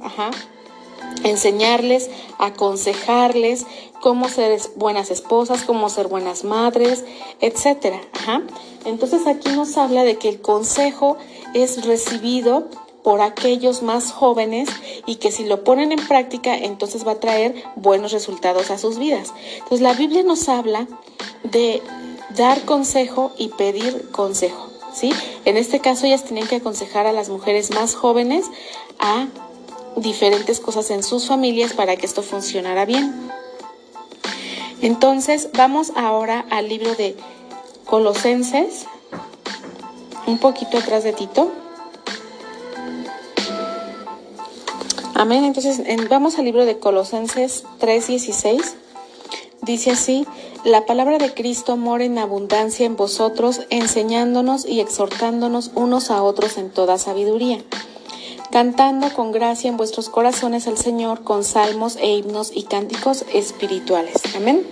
enseñarles, 1.23 2.09
aconsejarles 2.37 3.65
cómo 4.01 4.29
ser 4.29 4.59
buenas 4.75 5.09
esposas, 5.09 5.63
cómo 5.63 5.89
ser 5.89 6.07
buenas 6.07 6.43
madres, 6.43 7.03
etcétera. 7.41 7.99
Entonces 8.85 9.25
aquí 9.25 9.49
nos 9.49 9.77
habla 9.77 10.03
de 10.03 10.17
que 10.17 10.29
el 10.29 10.41
consejo 10.41 11.17
es 11.53 11.85
recibido 11.85 12.69
por 13.03 13.21
aquellos 13.21 13.83
más 13.83 14.11
jóvenes 14.11 14.69
y 15.05 15.15
que 15.15 15.31
si 15.31 15.45
lo 15.45 15.63
ponen 15.63 15.91
en 15.91 16.07
práctica 16.07 16.55
entonces 16.57 17.05
va 17.05 17.13
a 17.13 17.19
traer 17.19 17.63
buenos 17.75 18.11
resultados 18.11 18.71
a 18.71 18.77
sus 18.77 18.97
vidas. 18.97 19.31
Entonces 19.53 19.81
la 19.81 19.93
Biblia 19.93 20.23
nos 20.23 20.49
habla 20.49 20.87
de 21.43 21.81
dar 22.35 22.61
consejo 22.65 23.31
y 23.37 23.49
pedir 23.49 24.09
consejo, 24.11 24.69
¿sí? 24.93 25.11
En 25.45 25.57
este 25.57 25.79
caso 25.79 26.05
ellas 26.05 26.23
tenían 26.23 26.47
que 26.47 26.55
aconsejar 26.55 27.05
a 27.07 27.11
las 27.11 27.29
mujeres 27.29 27.71
más 27.71 27.95
jóvenes 27.95 28.45
a 28.99 29.27
diferentes 29.97 30.59
cosas 30.59 30.91
en 30.91 31.03
sus 31.03 31.27
familias 31.27 31.73
para 31.73 31.95
que 31.95 32.05
esto 32.05 32.21
funcionara 32.21 32.85
bien. 32.85 33.13
Entonces 34.81 35.49
vamos 35.53 35.91
ahora 35.95 36.45
al 36.49 36.69
libro 36.69 36.95
de 36.95 37.15
Colosenses 37.85 38.85
un 40.27 40.37
poquito 40.39 40.77
atrás 40.77 41.03
de 41.03 41.13
Tito. 41.13 41.51
Amén. 45.13 45.45
Entonces 45.45 45.81
vamos 46.09 46.37
al 46.37 46.45
libro 46.45 46.65
de 46.65 46.77
Colosenses 46.77 47.63
3:16. 47.79 48.75
Dice 49.61 49.91
así, 49.91 50.27
la 50.65 50.85
palabra 50.85 51.17
de 51.17 51.33
Cristo 51.33 51.77
mora 51.77 52.03
en 52.03 52.17
abundancia 52.19 52.85
en 52.85 52.95
vosotros, 52.95 53.61
enseñándonos 53.69 54.65
y 54.65 54.79
exhortándonos 54.81 55.71
unos 55.73 56.11
a 56.11 56.21
otros 56.21 56.57
en 56.57 56.69
toda 56.69 56.97
sabiduría, 56.97 57.63
cantando 58.51 59.13
con 59.13 59.31
gracia 59.31 59.69
en 59.69 59.77
vuestros 59.77 60.09
corazones 60.09 60.67
al 60.67 60.77
Señor 60.77 61.23
con 61.23 61.43
salmos 61.43 61.95
e 61.97 62.07
himnos 62.07 62.51
y 62.53 62.63
cánticos 62.63 63.25
espirituales. 63.33 64.15
Amén. 64.35 64.65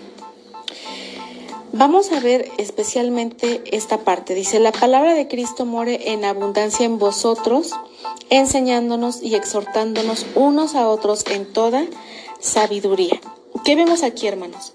Vamos 1.76 2.12
a 2.12 2.20
ver 2.20 2.52
especialmente 2.60 3.64
esta 3.66 4.00
parte. 4.00 4.36
Dice, 4.36 4.60
la 4.60 4.72
palabra 4.72 5.16
de 5.16 5.28
Cristo 5.28 5.66
more 5.66 6.12
en 6.14 6.24
abundancia 6.24 6.86
en 6.86 7.00
vosotros, 7.00 7.72
enseñándonos 8.30 9.24
y 9.24 9.34
exhortándonos 9.34 10.28
unos 10.36 10.76
a 10.76 10.88
otros 10.88 11.26
en 11.26 11.52
toda 11.52 11.84
sabiduría. 12.40 13.20
¿Qué 13.66 13.76
vemos 13.76 14.04
aquí, 14.04 14.28
hermanos? 14.28 14.74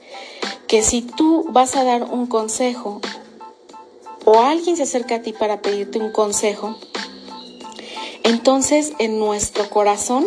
Que 0.66 0.82
si 0.82 1.02
tú 1.02 1.46
vas 1.50 1.76
a 1.76 1.84
dar 1.84 2.02
un 2.02 2.26
consejo 2.26 3.00
o 4.24 4.40
alguien 4.40 4.76
se 4.76 4.82
acerca 4.82 5.16
a 5.16 5.22
ti 5.22 5.32
para 5.32 5.62
pedirte 5.62 6.00
un 6.00 6.10
consejo, 6.10 6.76
entonces 8.24 8.92
en 8.98 9.18
nuestro 9.18 9.68
corazón 9.70 10.26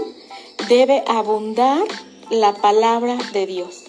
debe 0.70 1.04
abundar 1.08 1.84
la 2.30 2.54
palabra 2.54 3.18
de 3.34 3.46
Dios. 3.46 3.86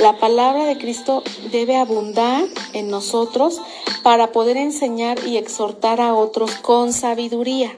La 0.00 0.18
palabra 0.18 0.66
de 0.66 0.76
Cristo 0.78 1.22
debe 1.50 1.76
abundar 1.76 2.44
en 2.72 2.88
nosotros 2.88 3.60
para 4.02 4.32
poder 4.32 4.56
enseñar 4.56 5.18
y 5.26 5.36
exhortar 5.36 6.00
a 6.00 6.14
otros 6.14 6.50
con 6.56 6.92
sabiduría. 6.92 7.74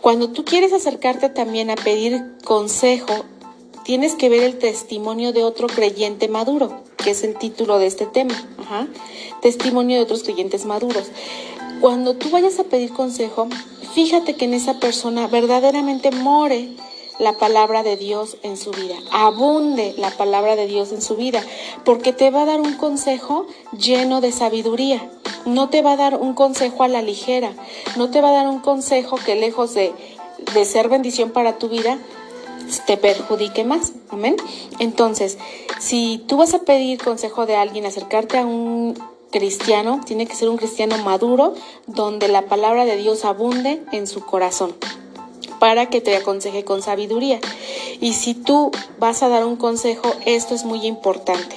Cuando 0.00 0.30
tú 0.30 0.44
quieres 0.44 0.72
acercarte 0.72 1.30
también 1.30 1.70
a 1.70 1.76
pedir 1.76 2.36
consejo, 2.44 3.24
tienes 3.84 4.14
que 4.14 4.28
ver 4.28 4.42
el 4.42 4.58
testimonio 4.58 5.32
de 5.32 5.44
otro 5.44 5.66
creyente 5.66 6.28
maduro, 6.28 6.82
que 6.96 7.10
es 7.10 7.22
el 7.24 7.36
título 7.36 7.78
de 7.78 7.86
este 7.86 8.06
tema. 8.06 8.34
Testimonio 9.40 9.96
de 9.96 10.02
otros 10.02 10.22
creyentes 10.22 10.66
maduros. 10.66 11.10
Cuando 11.80 12.14
tú 12.16 12.30
vayas 12.30 12.58
a 12.58 12.64
pedir 12.64 12.92
consejo, 12.92 13.48
fíjate 13.94 14.34
que 14.36 14.46
en 14.46 14.54
esa 14.54 14.80
persona 14.80 15.26
verdaderamente 15.26 16.10
more 16.10 16.68
la 17.18 17.34
palabra 17.34 17.82
de 17.82 17.96
Dios 17.96 18.36
en 18.42 18.56
su 18.56 18.70
vida, 18.70 18.96
abunde 19.12 19.94
la 19.98 20.10
palabra 20.10 20.56
de 20.56 20.66
Dios 20.66 20.92
en 20.92 21.02
su 21.02 21.16
vida, 21.16 21.42
porque 21.84 22.12
te 22.12 22.30
va 22.30 22.42
a 22.42 22.46
dar 22.46 22.60
un 22.60 22.74
consejo 22.74 23.46
lleno 23.78 24.20
de 24.20 24.32
sabiduría. 24.32 25.10
No 25.44 25.68
te 25.68 25.82
va 25.82 25.92
a 25.92 25.96
dar 25.96 26.16
un 26.16 26.32
consejo 26.32 26.84
a 26.84 26.88
la 26.88 27.02
ligera, 27.02 27.52
no 27.96 28.10
te 28.10 28.22
va 28.22 28.30
a 28.30 28.32
dar 28.32 28.48
un 28.48 28.60
consejo 28.60 29.16
que 29.16 29.36
lejos 29.36 29.74
de, 29.74 29.92
de 30.54 30.64
ser 30.64 30.88
bendición 30.88 31.30
para 31.30 31.58
tu 31.58 31.68
vida, 31.68 31.98
te 32.86 32.96
perjudique 32.96 33.62
más. 33.62 33.92
Amén. 34.08 34.36
Entonces, 34.78 35.38
si 35.78 36.24
tú 36.26 36.38
vas 36.38 36.54
a 36.54 36.60
pedir 36.60 37.02
consejo 37.02 37.44
de 37.46 37.56
alguien, 37.56 37.84
acercarte 37.84 38.38
a 38.38 38.46
un 38.46 38.94
cristiano, 39.34 40.00
tiene 40.06 40.28
que 40.28 40.36
ser 40.36 40.48
un 40.48 40.56
cristiano 40.56 40.96
maduro, 40.98 41.54
donde 41.88 42.28
la 42.28 42.42
palabra 42.42 42.84
de 42.84 42.96
Dios 42.96 43.24
abunde 43.24 43.82
en 43.90 44.06
su 44.06 44.24
corazón 44.24 44.76
para 45.58 45.86
que 45.86 46.00
te 46.00 46.16
aconseje 46.16 46.62
con 46.64 46.82
sabiduría. 46.82 47.40
Y 48.00 48.12
si 48.12 48.34
tú 48.34 48.70
vas 49.00 49.24
a 49.24 49.28
dar 49.28 49.44
un 49.44 49.56
consejo, 49.56 50.08
esto 50.24 50.54
es 50.54 50.64
muy 50.64 50.86
importante. 50.86 51.56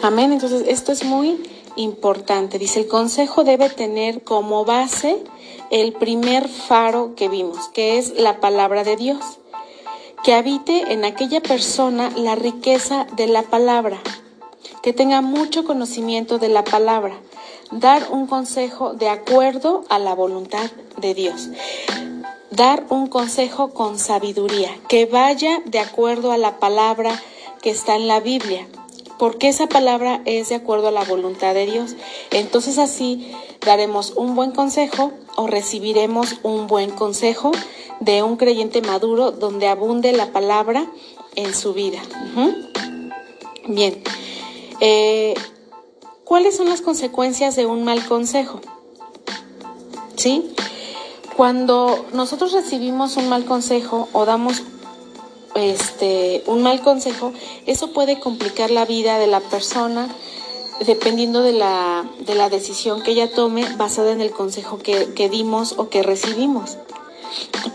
Amén. 0.00 0.32
Entonces, 0.32 0.64
esto 0.66 0.92
es 0.92 1.04
muy 1.04 1.42
importante. 1.76 2.58
Dice, 2.58 2.80
el 2.80 2.88
consejo 2.88 3.44
debe 3.44 3.68
tener 3.68 4.24
como 4.24 4.64
base 4.64 5.22
el 5.70 5.92
primer 5.92 6.48
faro 6.48 7.14
que 7.16 7.28
vimos, 7.28 7.68
que 7.68 7.98
es 7.98 8.14
la 8.14 8.40
palabra 8.40 8.82
de 8.82 8.96
Dios. 8.96 9.22
Que 10.24 10.32
habite 10.32 10.92
en 10.92 11.04
aquella 11.04 11.42
persona 11.42 12.10
la 12.16 12.34
riqueza 12.34 13.06
de 13.16 13.26
la 13.26 13.42
palabra. 13.42 14.00
Que 14.82 14.92
tenga 14.92 15.20
mucho 15.20 15.64
conocimiento 15.64 16.38
de 16.38 16.48
la 16.48 16.64
palabra. 16.64 17.14
Dar 17.70 18.08
un 18.10 18.26
consejo 18.26 18.94
de 18.94 19.08
acuerdo 19.08 19.84
a 19.88 19.98
la 19.98 20.14
voluntad 20.14 20.70
de 20.98 21.14
Dios 21.14 21.50
dar 22.50 22.84
un 22.90 23.06
consejo 23.06 23.72
con 23.72 23.98
sabiduría, 23.98 24.70
que 24.88 25.06
vaya 25.06 25.62
de 25.66 25.78
acuerdo 25.78 26.32
a 26.32 26.38
la 26.38 26.58
palabra 26.58 27.18
que 27.62 27.70
está 27.70 27.96
en 27.96 28.08
la 28.08 28.20
Biblia, 28.20 28.66
porque 29.18 29.48
esa 29.48 29.68
palabra 29.68 30.20
es 30.24 30.48
de 30.48 30.56
acuerdo 30.56 30.88
a 30.88 30.92
la 30.92 31.04
voluntad 31.04 31.54
de 31.54 31.66
Dios. 31.66 31.94
Entonces 32.30 32.78
así 32.78 33.32
daremos 33.64 34.12
un 34.16 34.34
buen 34.34 34.50
consejo 34.50 35.12
o 35.36 35.46
recibiremos 35.46 36.36
un 36.42 36.66
buen 36.66 36.90
consejo 36.90 37.52
de 38.00 38.22
un 38.22 38.36
creyente 38.36 38.82
maduro 38.82 39.30
donde 39.30 39.68
abunde 39.68 40.12
la 40.12 40.32
palabra 40.32 40.86
en 41.36 41.54
su 41.54 41.72
vida. 41.72 42.00
Bien, 43.68 44.02
eh, 44.80 45.34
¿cuáles 46.24 46.56
son 46.56 46.68
las 46.68 46.80
consecuencias 46.80 47.56
de 47.56 47.66
un 47.66 47.84
mal 47.84 48.04
consejo? 48.06 48.60
¿Sí? 50.16 50.52
Cuando 51.36 52.06
nosotros 52.12 52.52
recibimos 52.52 53.16
un 53.16 53.28
mal 53.28 53.44
consejo 53.44 54.08
o 54.12 54.26
damos 54.26 54.62
este, 55.54 56.42
un 56.46 56.62
mal 56.62 56.80
consejo, 56.82 57.32
eso 57.66 57.92
puede 57.92 58.20
complicar 58.20 58.70
la 58.70 58.84
vida 58.84 59.18
de 59.18 59.26
la 59.26 59.40
persona 59.40 60.08
dependiendo 60.86 61.42
de 61.42 61.52
la, 61.52 62.04
de 62.20 62.34
la 62.34 62.48
decisión 62.48 63.02
que 63.02 63.12
ella 63.12 63.30
tome 63.30 63.66
basada 63.76 64.12
en 64.12 64.20
el 64.20 64.30
consejo 64.30 64.78
que, 64.78 65.28
dimos 65.30 65.74
o 65.76 65.88
que 65.88 66.02
recibimos. 66.02 66.78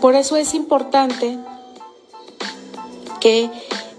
Por 0.00 0.14
eso 0.14 0.36
es 0.36 0.54
importante 0.54 1.38
que 3.20 3.50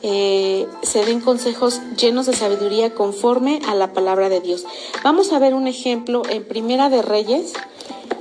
eh, 0.04 0.68
se 0.84 1.06
den 1.06 1.22
consejos 1.22 1.82
llenos 1.98 2.26
de 2.28 2.34
sabiduría 2.34 2.94
conforme 2.94 3.60
a 3.68 3.76
la 3.76 3.94
palabra 3.94 4.30
de 4.30 4.42
Dios. 4.42 4.66
Vamos 5.04 5.32
a 5.32 5.40
ver 5.40 5.54
un 5.54 5.68
ejemplo 5.68 6.22
en 6.30 6.44
Primera 6.44 6.90
de 6.90 7.02
Reyes, 7.02 7.54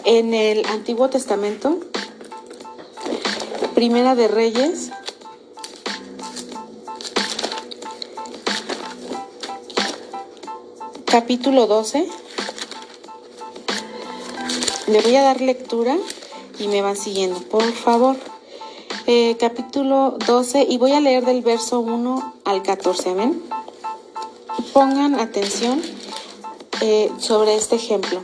en 0.05 0.35
el 0.35 0.65
Antiguo 0.67 1.11
Testamento. 1.11 1.79
Primera 3.75 4.15
de 4.15 4.29
Reyes, 4.29 4.91
capítulo 11.05 11.67
12. 11.67 12.09
Le 14.87 15.01
voy 15.03 15.17
a 15.17 15.23
dar 15.23 15.41
lectura 15.41 15.97
y 16.59 16.69
me 16.69 16.81
van 16.81 16.97
siguiendo, 16.97 17.41
por 17.41 17.65
favor. 17.73 18.17
Eh, 19.09 19.37
capítulo 19.39 20.19
12 20.27 20.67
y 20.69 20.79
voy 20.79 20.91
a 20.91 20.99
leer 20.99 21.25
del 21.25 21.41
verso 21.41 21.79
1 21.79 22.35
al 22.45 22.65
14. 22.65 23.15
¿Ven? 23.15 23.41
Pongan 24.73 25.21
atención 25.21 25.81
eh, 26.81 27.13
sobre 27.21 27.55
este 27.55 27.77
ejemplo. 27.77 28.21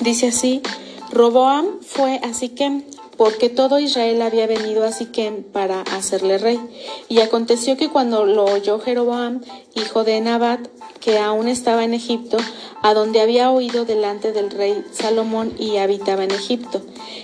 Dice 0.00 0.28
así, 0.28 0.62
Roboam 1.10 1.66
fue 1.82 2.18
a 2.24 2.32
Siquem 2.32 2.82
porque 3.16 3.48
todo 3.48 3.78
Israel 3.78 4.22
había 4.22 4.46
venido 4.46 4.84
a 4.84 4.92
Siquem 4.92 5.42
para 5.42 5.82
hacerle 5.82 6.38
rey. 6.38 6.60
Y 7.08 7.20
aconteció 7.20 7.76
que 7.76 7.88
cuando 7.88 8.24
lo 8.24 8.44
oyó 8.44 8.78
Jeroboam, 8.78 9.42
hijo 9.74 10.04
de 10.04 10.20
Nabat, 10.20 10.68
que 11.00 11.18
aún 11.18 11.48
estaba 11.48 11.84
en 11.84 11.94
Egipto, 11.94 12.36
a 12.82 12.94
donde 12.94 13.20
había 13.20 13.50
oído 13.50 13.84
delante 13.84 14.32
del 14.32 14.50
rey 14.50 14.84
Salomón 14.92 15.52
y 15.58 15.78
habitaba 15.78 16.24
en 16.24 16.30
Egipto, 16.30 16.82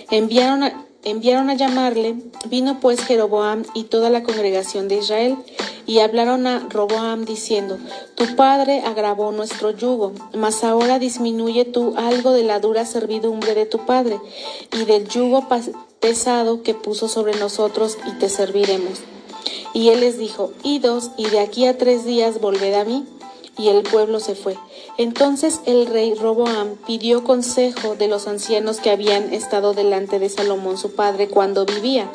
enviaron 0.09 0.63
a, 0.63 0.85
enviaron 1.03 1.49
a 1.49 1.55
llamarle, 1.55 2.15
vino 2.49 2.79
pues 2.79 3.01
Jeroboam 3.01 3.63
y 3.73 3.85
toda 3.85 4.09
la 4.09 4.23
congregación 4.23 4.87
de 4.87 4.97
Israel, 4.97 5.37
y 5.85 5.99
hablaron 5.99 6.47
a 6.47 6.67
Roboam 6.69 7.25
diciendo, 7.25 7.77
Tu 8.15 8.35
padre 8.35 8.81
agravó 8.85 9.31
nuestro 9.31 9.71
yugo, 9.71 10.13
mas 10.33 10.63
ahora 10.63 10.99
disminuye 10.99 11.65
tú 11.65 11.93
algo 11.97 12.31
de 12.31 12.43
la 12.43 12.59
dura 12.59 12.85
servidumbre 12.85 13.53
de 13.53 13.65
tu 13.65 13.79
padre, 13.79 14.19
y 14.71 14.85
del 14.85 15.07
yugo 15.07 15.47
pesado 15.99 16.63
que 16.63 16.73
puso 16.73 17.07
sobre 17.07 17.37
nosotros, 17.37 17.97
y 18.07 18.17
te 18.17 18.29
serviremos. 18.29 19.01
Y 19.73 19.89
él 19.89 20.01
les 20.01 20.17
dijo, 20.17 20.53
Idos, 20.63 21.11
y 21.17 21.27
de 21.27 21.39
aquí 21.39 21.65
a 21.65 21.77
tres 21.77 22.05
días 22.05 22.39
volved 22.39 22.73
a 22.75 22.85
mí. 22.85 23.05
Y 23.57 23.67
el 23.69 23.83
pueblo 23.83 24.19
se 24.19 24.35
fue. 24.35 24.57
Entonces 24.97 25.61
el 25.65 25.85
rey 25.85 26.15
Roboam 26.15 26.75
pidió 26.87 27.23
consejo 27.23 27.95
de 27.95 28.07
los 28.07 28.27
ancianos 28.27 28.79
que 28.79 28.89
habían 28.89 29.33
estado 29.33 29.73
delante 29.73 30.17
de 30.19 30.29
Salomón 30.29 30.77
su 30.77 30.93
padre 30.93 31.27
cuando 31.27 31.65
vivía, 31.65 32.09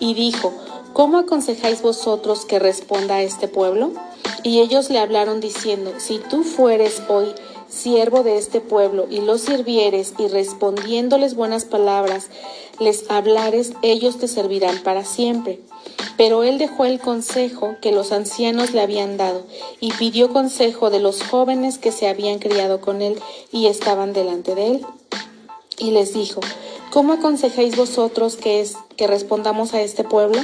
y 0.00 0.14
dijo, 0.14 0.52
¿Cómo 0.92 1.18
aconsejáis 1.18 1.82
vosotros 1.82 2.44
que 2.44 2.58
responda 2.58 3.16
a 3.16 3.22
este 3.22 3.48
pueblo? 3.48 3.92
Y 4.42 4.60
ellos 4.60 4.90
le 4.90 4.98
hablaron 4.98 5.40
diciendo, 5.40 5.92
Si 5.98 6.18
tú 6.18 6.42
fueres 6.42 7.02
hoy 7.08 7.34
siervo 7.68 8.22
de 8.22 8.38
este 8.38 8.60
pueblo 8.60 9.06
y 9.10 9.20
los 9.20 9.42
sirvieres 9.42 10.14
y 10.18 10.26
respondiéndoles 10.26 11.34
buenas 11.34 11.64
palabras, 11.64 12.28
les 12.80 13.10
hablares, 13.10 13.72
ellos 13.82 14.18
te 14.18 14.28
servirán 14.28 14.78
para 14.82 15.04
siempre. 15.04 15.60
Pero 16.16 16.42
él 16.42 16.58
dejó 16.58 16.84
el 16.84 16.98
consejo 16.98 17.76
que 17.80 17.92
los 17.92 18.12
ancianos 18.12 18.72
le 18.72 18.80
habían 18.80 19.16
dado 19.16 19.44
y 19.80 19.92
pidió 19.92 20.32
consejo 20.32 20.90
de 20.90 21.00
los 21.00 21.22
jóvenes 21.22 21.78
que 21.78 21.92
se 21.92 22.08
habían 22.08 22.38
criado 22.38 22.80
con 22.80 23.02
él 23.02 23.20
y 23.52 23.66
estaban 23.66 24.12
delante 24.12 24.54
de 24.54 24.66
él. 24.66 24.86
Y 25.78 25.92
les 25.92 26.12
dijo, 26.12 26.40
¿cómo 26.92 27.12
aconsejáis 27.12 27.76
vosotros 27.76 28.36
que 28.36 28.60
es 28.60 28.76
que 28.96 29.06
respondamos 29.06 29.74
a 29.74 29.80
este 29.80 30.04
pueblo? 30.04 30.40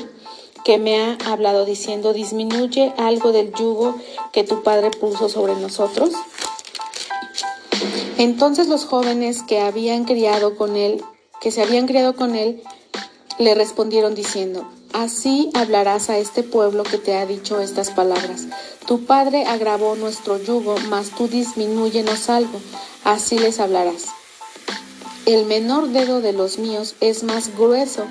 que 0.64 0.78
me 0.78 0.98
ha 0.98 1.18
hablado 1.26 1.66
diciendo, 1.66 2.14
disminuye 2.14 2.94
algo 2.96 3.32
del 3.32 3.52
yugo 3.52 3.96
que 4.32 4.44
tu 4.44 4.62
padre 4.62 4.90
puso 4.90 5.28
sobre 5.28 5.54
nosotros? 5.54 6.12
Entonces 8.16 8.68
los 8.68 8.86
jóvenes 8.86 9.42
que 9.42 9.60
habían 9.60 10.04
criado 10.04 10.56
con 10.56 10.76
él, 10.76 11.04
que 11.40 11.50
se 11.50 11.62
habían 11.62 11.86
criado 11.86 12.16
con 12.16 12.34
él, 12.34 12.62
le 13.38 13.54
respondieron 13.54 14.14
diciendo, 14.14 14.68
Así 14.92 15.50
hablarás 15.54 16.08
a 16.08 16.18
este 16.18 16.44
pueblo 16.44 16.84
que 16.84 16.98
te 16.98 17.16
ha 17.16 17.26
dicho 17.26 17.60
estas 17.60 17.90
palabras. 17.90 18.46
Tu 18.86 19.04
padre 19.06 19.44
agravó 19.44 19.96
nuestro 19.96 20.38
yugo, 20.38 20.76
mas 20.88 21.10
tú 21.10 21.26
disminúyenos 21.26 22.30
algo. 22.30 22.60
Así 23.02 23.36
les 23.38 23.58
hablarás. 23.58 24.06
El 25.26 25.46
menor 25.46 25.88
dedo 25.88 26.20
de 26.20 26.32
los 26.32 26.58
míos 26.58 26.94
es 27.00 27.24
más 27.24 27.56
grueso 27.56 28.04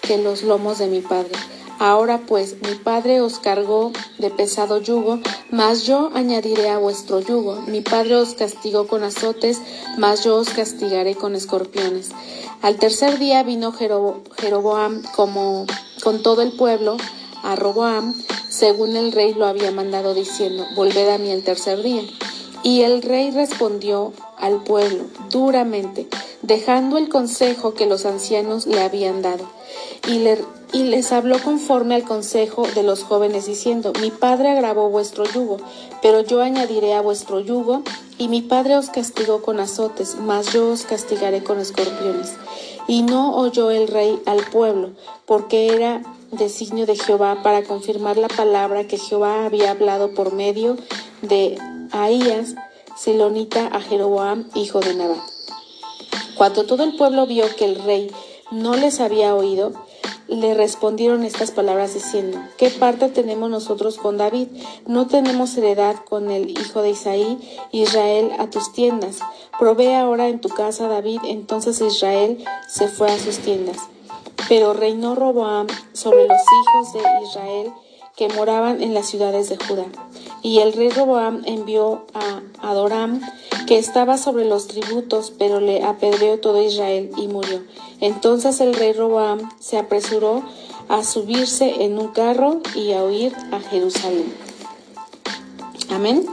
que 0.00 0.16
los 0.16 0.42
lomos 0.42 0.78
de 0.78 0.86
mi 0.86 1.00
padre 1.00 1.32
Ahora 1.78 2.22
pues 2.26 2.56
mi 2.62 2.74
Padre 2.74 3.20
os 3.20 3.38
cargó 3.38 3.92
de 4.18 4.30
pesado 4.30 4.80
yugo, 4.80 5.20
mas 5.50 5.84
yo 5.84 6.10
añadiré 6.14 6.70
a 6.70 6.78
vuestro 6.78 7.20
yugo. 7.20 7.62
Mi 7.68 7.82
Padre 7.82 8.16
os 8.16 8.34
castigó 8.34 8.88
con 8.88 9.04
azotes, 9.04 9.60
mas 9.96 10.24
yo 10.24 10.36
os 10.36 10.50
castigaré 10.50 11.14
con 11.14 11.36
escorpiones. 11.36 12.10
Al 12.62 12.76
tercer 12.76 13.18
día 13.20 13.44
vino 13.44 13.72
Jeroboam 13.72 15.02
como 15.14 15.66
con 16.02 16.22
todo 16.22 16.42
el 16.42 16.56
pueblo 16.56 16.96
a 17.44 17.54
Roboam, 17.54 18.14
según 18.48 18.96
el 18.96 19.12
rey 19.12 19.34
lo 19.34 19.46
había 19.46 19.70
mandado, 19.70 20.14
diciendo, 20.14 20.66
Volved 20.74 21.08
a 21.08 21.18
mí 21.18 21.30
el 21.30 21.44
tercer 21.44 21.82
día. 21.82 22.02
Y 22.64 22.82
el 22.82 23.02
rey 23.02 23.30
respondió 23.30 24.12
al 24.40 24.62
pueblo 24.62 25.04
duramente, 25.30 26.08
dejando 26.42 26.98
el 26.98 27.08
consejo 27.08 27.74
que 27.74 27.86
los 27.86 28.06
ancianos 28.06 28.66
le 28.66 28.80
habían 28.80 29.22
dado. 29.22 29.44
Y 30.06 30.20
le 30.20 30.38
y 30.72 30.82
les 30.82 31.12
habló 31.12 31.38
conforme 31.42 31.94
al 31.94 32.02
consejo 32.02 32.66
de 32.74 32.82
los 32.82 33.02
jóvenes, 33.02 33.46
diciendo, 33.46 33.92
Mi 34.00 34.10
padre 34.10 34.50
agravó 34.50 34.90
vuestro 34.90 35.24
yugo, 35.24 35.56
pero 36.02 36.20
yo 36.20 36.42
añadiré 36.42 36.92
a 36.94 37.00
vuestro 37.00 37.40
yugo, 37.40 37.82
y 38.18 38.28
mi 38.28 38.42
padre 38.42 38.76
os 38.76 38.90
castigó 38.90 39.40
con 39.40 39.60
azotes, 39.60 40.16
mas 40.20 40.52
yo 40.52 40.70
os 40.70 40.82
castigaré 40.82 41.42
con 41.42 41.58
escorpiones. 41.58 42.34
Y 42.86 43.02
no 43.02 43.36
oyó 43.36 43.70
el 43.70 43.88
rey 43.88 44.20
al 44.26 44.40
pueblo, 44.50 44.90
porque 45.24 45.68
era 45.74 46.02
designio 46.32 46.84
de 46.84 46.96
Jehová 46.96 47.42
para 47.42 47.62
confirmar 47.62 48.18
la 48.18 48.28
palabra 48.28 48.86
que 48.86 48.98
Jehová 48.98 49.46
había 49.46 49.70
hablado 49.70 50.12
por 50.12 50.34
medio 50.34 50.76
de 51.22 51.56
Ahías, 51.92 52.54
Silonita, 52.98 53.68
a 53.68 53.80
Jeroboam, 53.80 54.48
hijo 54.54 54.80
de 54.80 54.94
Nabat. 54.94 55.22
Cuando 56.36 56.64
todo 56.64 56.82
el 56.82 56.96
pueblo 56.96 57.26
vio 57.26 57.44
que 57.54 57.64
el 57.64 57.76
rey 57.76 58.10
no 58.50 58.74
les 58.74 58.98
había 58.98 59.36
oído, 59.36 59.72
le 60.26 60.54
respondieron 60.54 61.24
estas 61.24 61.52
palabras 61.52 61.94
diciendo, 61.94 62.38
¿qué 62.56 62.70
parte 62.70 63.08
tenemos 63.08 63.50
nosotros 63.50 63.98
con 63.98 64.18
David? 64.18 64.48
No 64.86 65.06
tenemos 65.06 65.56
heredad 65.56 65.96
con 66.04 66.30
el 66.30 66.50
hijo 66.50 66.82
de 66.82 66.90
Isaí, 66.90 67.38
Israel, 67.70 68.32
a 68.38 68.50
tus 68.50 68.72
tiendas. 68.72 69.20
Provee 69.58 69.94
ahora 69.94 70.28
en 70.28 70.40
tu 70.40 70.48
casa 70.48 70.88
David. 70.88 71.20
Entonces 71.24 71.80
Israel 71.80 72.44
se 72.68 72.88
fue 72.88 73.10
a 73.12 73.18
sus 73.18 73.38
tiendas. 73.38 73.78
Pero 74.48 74.72
reinó 74.72 75.14
Roboam 75.14 75.68
sobre 75.92 76.26
los 76.26 76.40
hijos 76.40 76.92
de 76.92 77.26
Israel 77.26 77.72
que 78.18 78.28
moraban 78.28 78.82
en 78.82 78.94
las 78.94 79.06
ciudades 79.06 79.48
de 79.48 79.56
Judá. 79.56 79.86
Y 80.42 80.58
el 80.58 80.72
rey 80.72 80.90
Roboam 80.90 81.42
envió 81.46 82.04
a 82.14 82.42
Adoram, 82.68 83.20
que 83.68 83.78
estaba 83.78 84.18
sobre 84.18 84.44
los 84.44 84.66
tributos, 84.66 85.32
pero 85.38 85.60
le 85.60 85.84
apedreó 85.84 86.40
todo 86.40 86.60
Israel 86.60 87.12
y 87.16 87.28
murió. 87.28 87.62
Entonces 88.00 88.60
el 88.60 88.74
rey 88.74 88.92
Roboam 88.92 89.48
se 89.60 89.78
apresuró 89.78 90.42
a 90.88 91.04
subirse 91.04 91.84
en 91.84 91.96
un 91.96 92.08
carro 92.08 92.60
y 92.74 92.92
a 92.92 93.04
huir 93.04 93.36
a 93.52 93.60
Jerusalén. 93.60 94.34
Amén. 95.90 96.26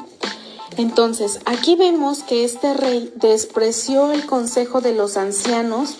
Entonces, 0.77 1.39
aquí 1.45 1.75
vemos 1.75 2.23
que 2.23 2.43
este 2.43 2.73
rey 2.73 3.13
despreció 3.15 4.11
el 4.11 4.25
consejo 4.25 4.81
de 4.81 4.93
los 4.93 5.17
ancianos 5.17 5.97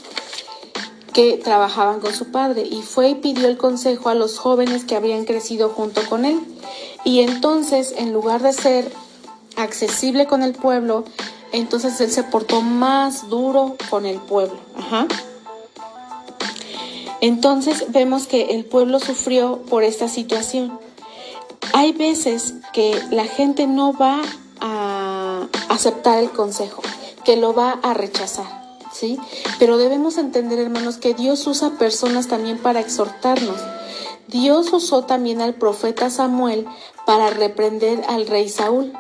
que 1.15 1.37
trabajaban 1.37 2.01
con 2.01 2.13
su 2.13 2.29
padre 2.29 2.67
y 2.69 2.81
fue 2.81 3.11
y 3.11 3.15
pidió 3.15 3.47
el 3.47 3.57
consejo 3.57 4.09
a 4.09 4.15
los 4.15 4.37
jóvenes 4.37 4.83
que 4.83 4.97
habían 4.97 5.23
crecido 5.23 5.69
junto 5.69 6.01
con 6.09 6.25
él. 6.25 6.41
Y 7.05 7.21
entonces, 7.21 7.93
en 7.97 8.11
lugar 8.11 8.41
de 8.41 8.51
ser 8.51 8.91
accesible 9.55 10.27
con 10.27 10.43
el 10.43 10.51
pueblo, 10.51 11.05
entonces 11.53 12.01
él 12.01 12.11
se 12.11 12.23
portó 12.23 12.61
más 12.61 13.29
duro 13.29 13.77
con 13.89 14.05
el 14.05 14.17
pueblo. 14.17 14.57
Entonces 17.21 17.85
vemos 17.93 18.27
que 18.27 18.47
el 18.53 18.65
pueblo 18.65 18.99
sufrió 18.99 19.61
por 19.69 19.85
esta 19.85 20.09
situación. 20.09 20.77
Hay 21.71 21.93
veces 21.93 22.55
que 22.73 23.01
la 23.09 23.23
gente 23.23 23.67
no 23.67 23.93
va 23.93 24.21
a 24.59 25.47
aceptar 25.69 26.17
el 26.17 26.31
consejo, 26.31 26.81
que 27.23 27.37
lo 27.37 27.53
va 27.53 27.79
a 27.83 27.93
rechazar. 27.93 28.64
¿Sí? 28.95 29.19
Pero 29.59 29.77
debemos 29.77 30.17
entender, 30.17 30.59
hermanos, 30.59 30.97
que 30.97 31.13
Dios 31.13 31.45
usa 31.47 31.77
personas 31.77 32.27
también 32.27 32.57
para 32.57 32.79
exhortarnos. 32.79 33.59
Dios 34.27 34.71
usó 34.73 35.03
también 35.03 35.41
al 35.41 35.55
profeta 35.55 36.09
Samuel 36.09 36.65
para 37.05 37.29
reprender 37.29 38.03
al 38.07 38.25
rey 38.25 38.49
Saúl. 38.49 38.93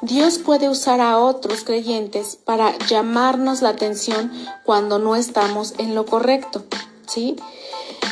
Dios 0.00 0.38
puede 0.38 0.68
usar 0.68 1.00
a 1.00 1.18
otros 1.18 1.64
creyentes 1.64 2.36
para 2.36 2.76
llamarnos 2.86 3.62
la 3.62 3.70
atención 3.70 4.32
cuando 4.64 4.98
no 4.98 5.16
estamos 5.16 5.74
en 5.78 5.94
lo 5.94 6.06
correcto, 6.06 6.64
¿sí? 7.06 7.36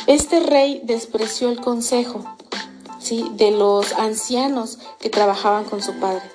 Este 0.05 0.39
rey 0.39 0.81
despreció 0.83 1.49
el 1.49 1.61
consejo, 1.61 2.23
¿sí? 2.99 3.31
de 3.33 3.51
los 3.51 3.93
ancianos 3.93 4.77
que 4.99 5.09
trabajaban 5.09 5.63
con 5.63 5.81
su 5.81 5.93
padre 5.99 6.34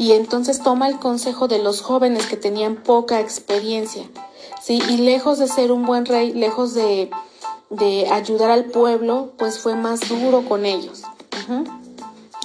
y 0.00 0.12
entonces 0.12 0.62
toma 0.62 0.88
el 0.88 0.98
consejo 0.98 1.46
de 1.46 1.58
los 1.58 1.82
jóvenes 1.82 2.24
que 2.24 2.38
tenían 2.38 2.76
poca 2.76 3.20
experiencia, 3.20 4.08
¿sí? 4.62 4.80
Y 4.88 4.96
lejos 4.96 5.38
de 5.38 5.46
ser 5.46 5.70
un 5.70 5.84
buen 5.84 6.06
rey, 6.06 6.32
lejos 6.32 6.72
de, 6.72 7.10
ayudar 8.10 8.50
al 8.50 8.64
pueblo, 8.64 9.34
pues 9.36 9.58
fue 9.58 9.76
más 9.76 10.00
duro 10.08 10.48
con 10.48 10.64
ellos. 10.64 11.02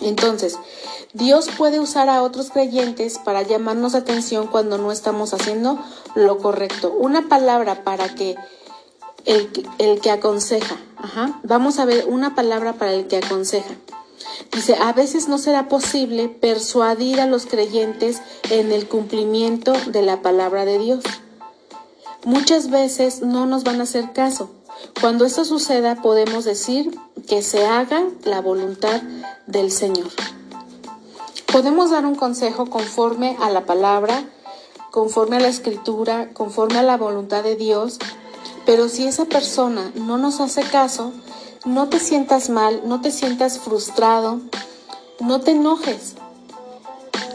Entonces, 0.02 0.60
Dios 1.14 1.48
puede 1.58 1.80
usar 1.80 2.10
a 2.10 2.24
otros 2.24 2.52
creyentes 2.52 3.20
para 3.20 3.42
llamarnos 3.42 3.96
atención 3.96 4.48
cuando 4.48 4.78
no 4.78 4.92
estamos 4.92 5.34
haciendo 5.34 5.80
lo 6.14 6.40
correcto. 6.40 6.92
Una 6.92 7.30
palabra 7.30 7.86
para 7.86 8.14
que 8.16 8.36
el, 9.24 9.50
el 9.78 10.02
que 10.02 10.12
aconseja. 10.12 10.76
Vamos 11.44 11.80
a 11.80 11.86
ver 11.86 12.06
una 12.10 12.36
palabra 12.36 12.74
para 12.74 12.92
el 12.92 13.08
que 13.08 13.16
aconseja. 13.16 13.76
Dice, 14.52 14.76
a 14.76 14.94
veces 14.94 15.28
no 15.28 15.38
será 15.38 15.68
posible 15.68 16.30
persuadir 16.30 17.20
a 17.20 17.26
los 17.26 17.46
creyentes 17.46 18.22
en 18.50 18.72
el 18.72 18.88
cumplimiento 18.88 19.74
de 19.88 20.02
la 20.02 20.22
palabra 20.22 20.66
de 20.66 20.80
Dios. 20.80 21.04
Muchas 22.26 22.70
veces 22.70 23.22
no 23.22 23.46
nos 23.46 23.64
van 23.64 23.80
a 23.80 23.84
hacer 23.84 24.14
caso. 24.14 24.50
Cuando 25.00 25.26
esto 25.26 25.46
suceda 25.46 26.02
podemos 26.02 26.46
decir 26.46 26.98
que 27.28 27.42
se 27.42 27.66
haga 27.66 28.04
la 28.24 28.42
voluntad 28.42 29.02
del 29.48 29.72
Señor. 29.72 30.08
Podemos 31.52 31.92
dar 31.92 32.06
un 32.06 32.16
consejo 32.16 32.66
conforme 32.66 33.38
a 33.40 33.50
la 33.50 33.66
palabra, 33.66 34.26
conforme 34.92 35.38
a 35.38 35.40
la 35.40 35.48
escritura, 35.48 36.30
conforme 36.34 36.80
a 36.80 36.84
la 36.84 36.98
voluntad 36.98 37.44
de 37.44 37.56
Dios, 37.56 38.00
pero 38.66 38.90
si 38.90 39.06
esa 39.06 39.26
persona 39.26 39.92
no 39.96 40.18
nos 40.18 40.40
hace 40.42 40.64
caso, 40.64 41.14
no 41.66 41.90
te 41.90 42.00
sientas 42.00 42.50
mal, 42.50 42.82
no 42.86 43.02
te 43.02 43.12
sientas 43.12 43.60
frustrado, 43.60 44.40
no 45.20 45.42
te 45.42 45.52
enojes. 45.52 46.16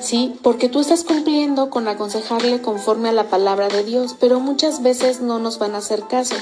¿Sí? 0.01 0.39
Porque 0.43 0.71
tú 0.71 0.81
estás 0.81 1.05
cumpliendo 1.05 1.69
con 1.69 1.87
aconsejarle 1.87 2.63
conforme 2.63 3.11
a 3.11 3.13
la 3.13 3.29
palabra 3.29 3.69
de 3.69 3.85
Dios, 3.85 4.17
pero 4.19 4.41
muchas 4.41 4.83
veces 4.83 5.21
no 5.21 5.39
nos 5.39 5.59
van 5.59 5.75
a 5.75 5.79
hacer 5.79 6.05
caso. 6.05 6.37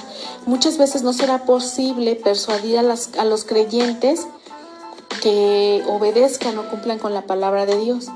Muchas 0.46 0.78
veces 0.78 1.02
no 1.02 1.12
será 1.12 1.44
posible 1.44 2.14
persuadir 2.14 2.78
a, 2.78 2.94
a 3.18 3.24
los 3.24 3.44
creyentes 3.44 4.28
que 5.20 5.82
obedezcan 5.88 6.56
o 6.58 6.68
cumplan 6.70 7.00
con 7.00 7.14
la 7.14 7.22
palabra 7.22 7.66
de 7.66 7.78
Dios. 7.78 8.06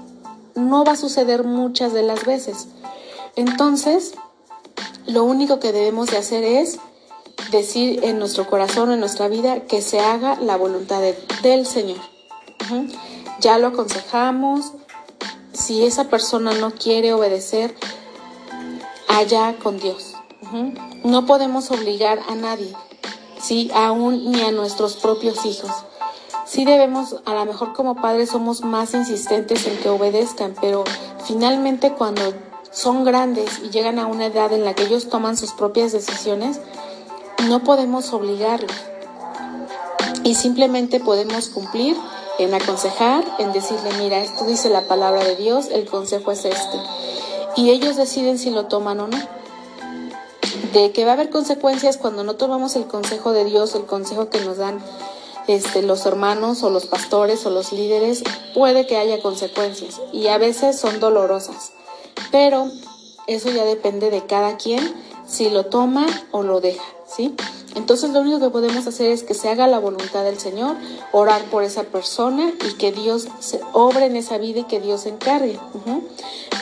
No 0.55 0.85
va 0.85 0.93
a 0.93 0.97
suceder 0.97 1.43
muchas 1.43 1.93
de 1.93 2.05
las 2.05 2.25
veces. 2.25 2.69
Entonces, 3.35 4.15
lo 5.07 5.25
único 5.25 5.59
que 5.59 5.73
debemos 5.73 6.09
de 6.09 6.19
hacer 6.19 6.45
es 6.45 6.79
decir 7.51 8.01
en 8.05 8.19
nuestro 8.19 8.47
corazón, 8.47 8.93
en 8.93 9.01
nuestra 9.01 9.29
vida, 9.29 9.61
que 9.61 9.83
se 9.83 10.01
haga 10.01 10.37
la 10.37 10.57
voluntad 10.57 11.03
del 11.43 11.67
Señor. 11.67 11.99
Ya 13.41 13.59
lo 13.59 13.69
aconsejamos. 13.69 14.73
Si 15.53 15.85
esa 15.85 16.05
persona 16.09 16.53
no 16.55 16.71
quiere 16.73 17.13
obedecer, 17.13 17.75
allá 19.09 19.57
con 19.63 19.79
Dios. 19.79 20.15
No 21.05 21.27
podemos 21.27 21.71
obligar 21.71 22.21
a 22.29 22.35
nadie, 22.35 22.73
¿sí? 23.41 23.71
aún 23.75 24.31
ni 24.31 24.43
a 24.43 24.53
nuestros 24.53 24.97
propios 24.97 25.45
hijos. 25.47 25.71
Sí 26.45 26.65
debemos, 26.67 27.17
a 27.25 27.33
lo 27.33 27.47
mejor 27.47 27.73
como 27.73 27.95
padres 27.97 28.31
somos 28.31 28.63
más 28.63 28.93
insistentes 28.93 29.67
en 29.67 29.79
que 29.79 29.89
obedezcan, 29.89 30.55
pero 30.61 30.85
finalmente 31.25 31.93
cuando 31.93 32.35
son 32.71 33.05
grandes 33.05 33.61
y 33.65 33.71
llegan 33.71 33.99
a 33.99 34.07
una 34.07 34.27
edad 34.27 34.53
en 34.53 34.65
la 34.65 34.75
que 34.75 34.83
ellos 34.85 35.09
toman 35.09 35.37
sus 35.37 35.53
propias 35.53 35.93
decisiones, 35.93 36.61
no 37.49 37.63
podemos 37.63 38.13
obligarlos 38.13 38.73
y 40.25 40.35
simplemente 40.35 41.01
podemos 41.01 41.49
cumplir 41.49 41.97
en 42.39 42.55
aconsejar, 42.55 43.25
en 43.39 43.53
decirle, 43.53 43.91
mira, 43.99 44.21
esto 44.21 44.45
dice 44.45 44.71
la 44.71 44.83
palabra 44.83 45.25
de 45.25 45.37
Dios, 45.37 45.69
el 45.71 45.87
consejo 45.87 46.33
es 46.33 46.45
este. 46.45 46.79
Y 47.57 47.71
ellos 47.71 47.97
deciden 47.97 48.39
si 48.39 48.51
lo 48.51 48.67
toman 48.67 49.01
o 49.01 49.09
no. 49.09 49.19
De 50.73 50.93
que 50.93 51.05
va 51.05 51.11
a 51.11 51.15
haber 51.15 51.31
consecuencias 51.31 51.99
cuando 51.99 52.25
no 52.25 52.37
tomamos 52.37 52.77
el 52.77 52.87
consejo 52.87 53.33
de 53.33 53.45
Dios, 53.45 53.75
el 53.75 53.85
consejo 53.85 54.31
que 54.31 54.41
nos 54.41 54.57
dan 54.57 54.83
este, 55.49 55.83
los 55.83 56.07
hermanos 56.07 56.63
o 56.63 56.71
los 56.71 56.87
pastores 56.87 57.45
o 57.45 57.51
los 57.51 57.73
líderes, 57.73 58.23
puede 58.55 58.87
que 58.87 58.97
haya 58.97 59.21
consecuencias 59.21 60.01
y 60.13 60.29
a 60.29 60.39
veces 60.39 60.79
son 60.79 61.01
dolorosas. 61.01 61.73
Pero 62.31 62.71
eso 63.27 63.51
ya 63.51 63.65
depende 63.65 64.11
de 64.11 64.25
cada 64.25 64.57
quien 64.57 64.95
si 65.27 65.51
lo 65.51 65.67
toma 65.67 66.07
o 66.31 66.43
lo 66.43 66.61
deja. 66.61 66.85
¿Sí? 67.15 67.35
Entonces 67.75 68.11
lo 68.11 68.21
único 68.21 68.39
que 68.39 68.51
podemos 68.51 68.87
hacer 68.87 69.11
es 69.11 69.23
que 69.23 69.35
se 69.35 69.49
haga 69.49 69.67
la 69.67 69.79
voluntad 69.79 70.25
del 70.25 70.39
Señor, 70.39 70.77
orar 71.13 71.43
por 71.47 71.63
esa 71.63 71.85
persona 71.85 72.53
y 72.69 72.75
que 72.75 72.93
Dios 72.93 73.29
se 73.41 73.61
obre 73.73 74.07
en 74.07 74.17
esa 74.17 74.39
vida 74.39 74.61
y 74.61 74.65
que 74.65 74.81
Dios 74.81 75.03
se 75.03 75.11
encargue. 75.11 75.59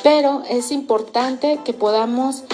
Pero 0.03 0.43
es 0.49 0.71
importante 0.71 1.61
que 1.65 1.73
podamos 1.73 2.45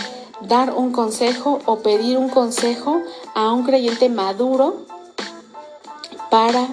dar 0.40 0.74
un 0.74 0.92
consejo 0.92 1.60
o 1.66 1.78
pedir 1.78 2.18
un 2.18 2.28
consejo 2.28 3.02
a 3.34 3.52
un 3.52 3.64
creyente 3.64 4.08
maduro 4.08 4.86
para 6.30 6.68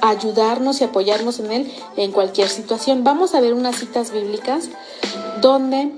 ayudarnos 0.00 0.80
y 0.80 0.84
apoyarnos 0.84 1.40
en 1.40 1.52
él 1.52 1.72
en 1.96 2.12
cualquier 2.12 2.48
situación. 2.48 3.04
Vamos 3.04 3.34
a 3.34 3.40
ver 3.40 3.54
unas 3.54 3.76
citas 3.76 4.12
bíblicas 4.12 4.68
donde 5.40 5.92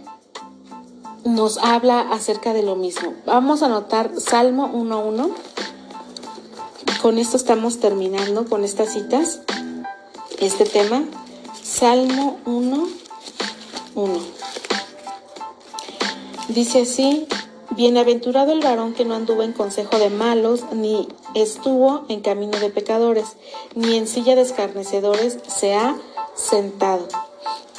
nos 1.24 1.58
habla 1.58 2.00
acerca 2.00 2.52
de 2.52 2.62
lo 2.62 2.76
mismo. 2.76 3.14
Vamos 3.26 3.62
a 3.62 3.66
anotar 3.66 4.12
Salmo 4.18 4.70
1.1. 4.72 5.30
Con 7.02 7.18
esto 7.18 7.36
estamos 7.36 7.80
terminando 7.80 8.44
con 8.46 8.64
estas 8.64 8.92
citas, 8.92 9.40
este 10.38 10.64
tema. 10.64 11.04
Salmo 11.62 12.38
1.1. 12.44 14.20
Dice 16.48 16.82
así, 16.82 17.26
Bienaventurado 17.70 18.50
el 18.52 18.60
varón 18.60 18.94
que 18.94 19.04
no 19.04 19.14
anduvo 19.14 19.44
en 19.44 19.52
consejo 19.52 19.98
de 19.98 20.10
malos, 20.10 20.64
ni 20.72 21.06
estuvo 21.34 22.04
en 22.08 22.20
camino 22.20 22.58
de 22.58 22.68
pecadores, 22.70 23.36
ni 23.76 23.96
en 23.96 24.08
silla 24.08 24.34
de 24.34 24.42
escarnecedores 24.42 25.38
se 25.46 25.74
ha 25.74 25.96
sentado 26.34 27.06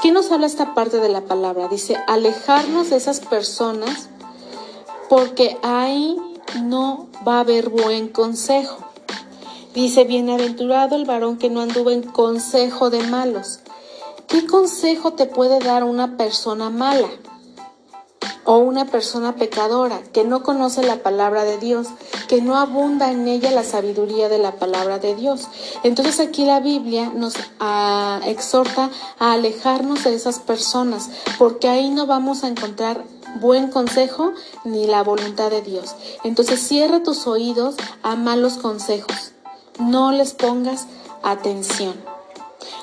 ¿Qué 0.02 0.12
nos 0.12 0.32
habla 0.32 0.48
esta 0.48 0.74
parte 0.74 0.98
de 0.98 1.10
la 1.10 1.22
palabra? 1.22 1.68
Dice, 1.68 1.96
alejarnos 2.08 2.90
de 2.90 2.96
esas 2.96 3.20
personas 3.20 4.10
porque 5.10 5.60
ahí 5.62 6.18
no 6.64 7.08
va 7.28 7.38
a 7.38 7.40
haber 7.42 7.70
buen 7.70 8.08
consejo. 8.08 8.78
Dice, 9.76 10.04
bienaventurado 10.06 10.96
el 10.96 11.06
varón 11.06 11.38
que 11.38 11.52
no 11.52 11.62
anduvo 11.62 11.92
en 11.92 12.02
consejo 12.02 12.90
de 12.90 13.04
malos. 13.04 13.60
¿Qué 14.28 14.48
consejo 14.48 15.14
te 15.14 15.28
puede 15.28 15.60
dar 15.60 15.84
una 15.84 16.18
persona 16.18 16.72
mala? 16.72 17.08
O 18.44 18.58
una 18.58 18.86
persona 18.86 19.36
pecadora 19.36 20.02
que 20.14 20.24
no 20.24 20.42
conoce 20.42 20.82
la 20.84 20.98
palabra 20.98 21.44
de 21.44 21.58
Dios, 21.58 21.88
que 22.28 22.42
no 22.42 22.58
abunda 22.58 23.12
en 23.12 23.28
ella 23.28 23.52
la 23.52 23.64
sabiduría 23.64 24.30
de 24.30 24.40
la 24.40 24.54
palabra 24.54 25.00
de 25.00 25.16
Dios. 25.16 25.48
Entonces 25.84 26.20
aquí 26.20 26.46
la 26.46 26.60
Biblia 26.60 27.12
nos 27.14 27.36
ah, 27.60 28.20
exhorta 28.26 28.90
a 29.20 29.34
alejarnos 29.34 30.04
de 30.04 30.16
esas 30.16 30.40
personas, 30.40 31.10
porque 31.38 31.70
ahí 31.70 31.90
no 31.90 32.08
vamos 32.08 32.44
a 32.44 32.48
encontrar 32.48 33.04
buen 33.40 33.70
consejo 33.70 34.34
ni 34.64 34.88
la 34.88 35.04
voluntad 35.04 35.50
de 35.50 35.62
Dios. 35.62 35.96
Entonces 36.24 36.60
cierra 36.60 37.04
tus 37.04 37.28
oídos 37.28 37.76
a 38.04 38.16
malos 38.16 38.54
consejos. 38.58 39.34
No 39.80 40.12
les 40.12 40.34
pongas 40.34 40.88
atención. 41.24 41.94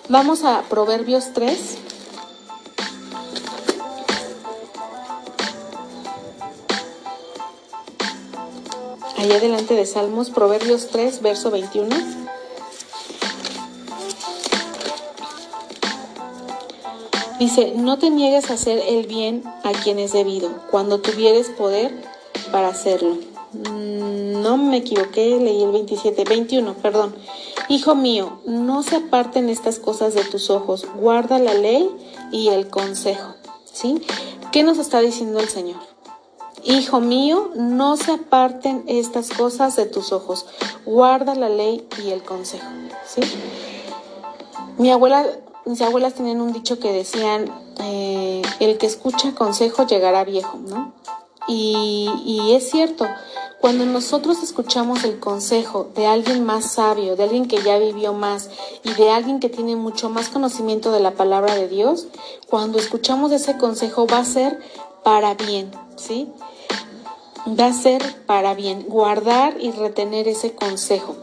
Vamos 0.08 0.44
a 0.44 0.62
Proverbios 0.68 1.32
3. 1.34 1.78
Allá 9.18 9.40
delante 9.40 9.74
de 9.74 9.84
Salmos, 9.84 10.30
Proverbios 10.30 10.90
3, 10.92 11.22
verso 11.22 11.50
21. 11.50 11.88
Dice, 17.40 17.72
no 17.74 17.98
te 17.98 18.10
niegues 18.10 18.48
a 18.48 18.54
hacer 18.54 18.80
el 18.86 19.08
bien 19.08 19.42
a 19.64 19.72
quien 19.72 19.98
es 19.98 20.12
debido, 20.12 20.50
cuando 20.70 21.00
tuvieres 21.00 21.48
poder 21.48 21.92
para 22.52 22.68
hacerlo. 22.68 23.18
Mm, 23.52 24.40
no 24.40 24.56
me 24.56 24.76
equivoqué, 24.76 25.36
leí 25.40 25.64
el 25.64 25.72
27, 25.72 26.22
21, 26.22 26.74
perdón. 26.74 27.12
Hijo 27.68 27.96
mío, 27.96 28.40
no 28.46 28.84
se 28.84 28.96
aparten 28.96 29.48
estas 29.48 29.80
cosas 29.80 30.14
de 30.14 30.22
tus 30.22 30.48
ojos, 30.48 30.86
guarda 30.94 31.40
la 31.40 31.54
ley 31.54 31.90
y 32.30 32.50
el 32.50 32.68
consejo. 32.68 33.34
¿Sí? 33.72 34.00
¿Qué 34.52 34.62
nos 34.62 34.78
está 34.78 35.00
diciendo 35.00 35.40
el 35.40 35.48
Señor? 35.48 35.97
Hijo 36.64 37.00
mío, 37.00 37.50
no 37.54 37.96
se 37.96 38.12
aparten 38.12 38.84
estas 38.86 39.30
cosas 39.30 39.76
de 39.76 39.86
tus 39.86 40.12
ojos, 40.12 40.46
guarda 40.84 41.34
la 41.34 41.48
ley 41.48 41.86
y 42.04 42.10
el 42.10 42.22
consejo. 42.22 42.66
¿Sí? 43.06 43.20
Mi 44.76 44.90
abuela 44.90 45.24
mis 45.68 45.82
abuelas 45.82 46.14
tenían 46.14 46.40
un 46.40 46.54
dicho 46.54 46.78
que 46.78 46.92
decían, 46.92 47.52
eh, 47.82 48.40
el 48.58 48.78
que 48.78 48.86
escucha 48.86 49.34
consejo 49.34 49.86
llegará 49.86 50.24
viejo, 50.24 50.56
¿no? 50.66 50.94
Y, 51.46 52.10
y 52.24 52.54
es 52.54 52.70
cierto, 52.70 53.06
cuando 53.60 53.84
nosotros 53.84 54.42
escuchamos 54.42 55.04
el 55.04 55.20
consejo 55.20 55.90
de 55.94 56.06
alguien 56.06 56.44
más 56.44 56.72
sabio, 56.72 57.16
de 57.16 57.24
alguien 57.24 57.48
que 57.48 57.62
ya 57.62 57.78
vivió 57.78 58.14
más 58.14 58.48
y 58.82 58.94
de 58.94 59.10
alguien 59.10 59.40
que 59.40 59.50
tiene 59.50 59.76
mucho 59.76 60.08
más 60.08 60.30
conocimiento 60.30 60.90
de 60.90 61.00
la 61.00 61.12
palabra 61.12 61.54
de 61.54 61.68
Dios, 61.68 62.06
cuando 62.48 62.78
escuchamos 62.78 63.30
ese 63.32 63.58
consejo 63.58 64.06
va 64.06 64.18
a 64.18 64.24
ser 64.24 64.58
para 65.02 65.34
bien, 65.34 65.70
¿sí? 65.98 66.32
Va 67.48 67.66
a 67.66 67.72
ser 67.72 68.02
para 68.26 68.54
bien, 68.54 68.84
guardar 68.88 69.56
y 69.60 69.70
retener 69.70 70.28
ese 70.28 70.54
consejo. 70.54 71.16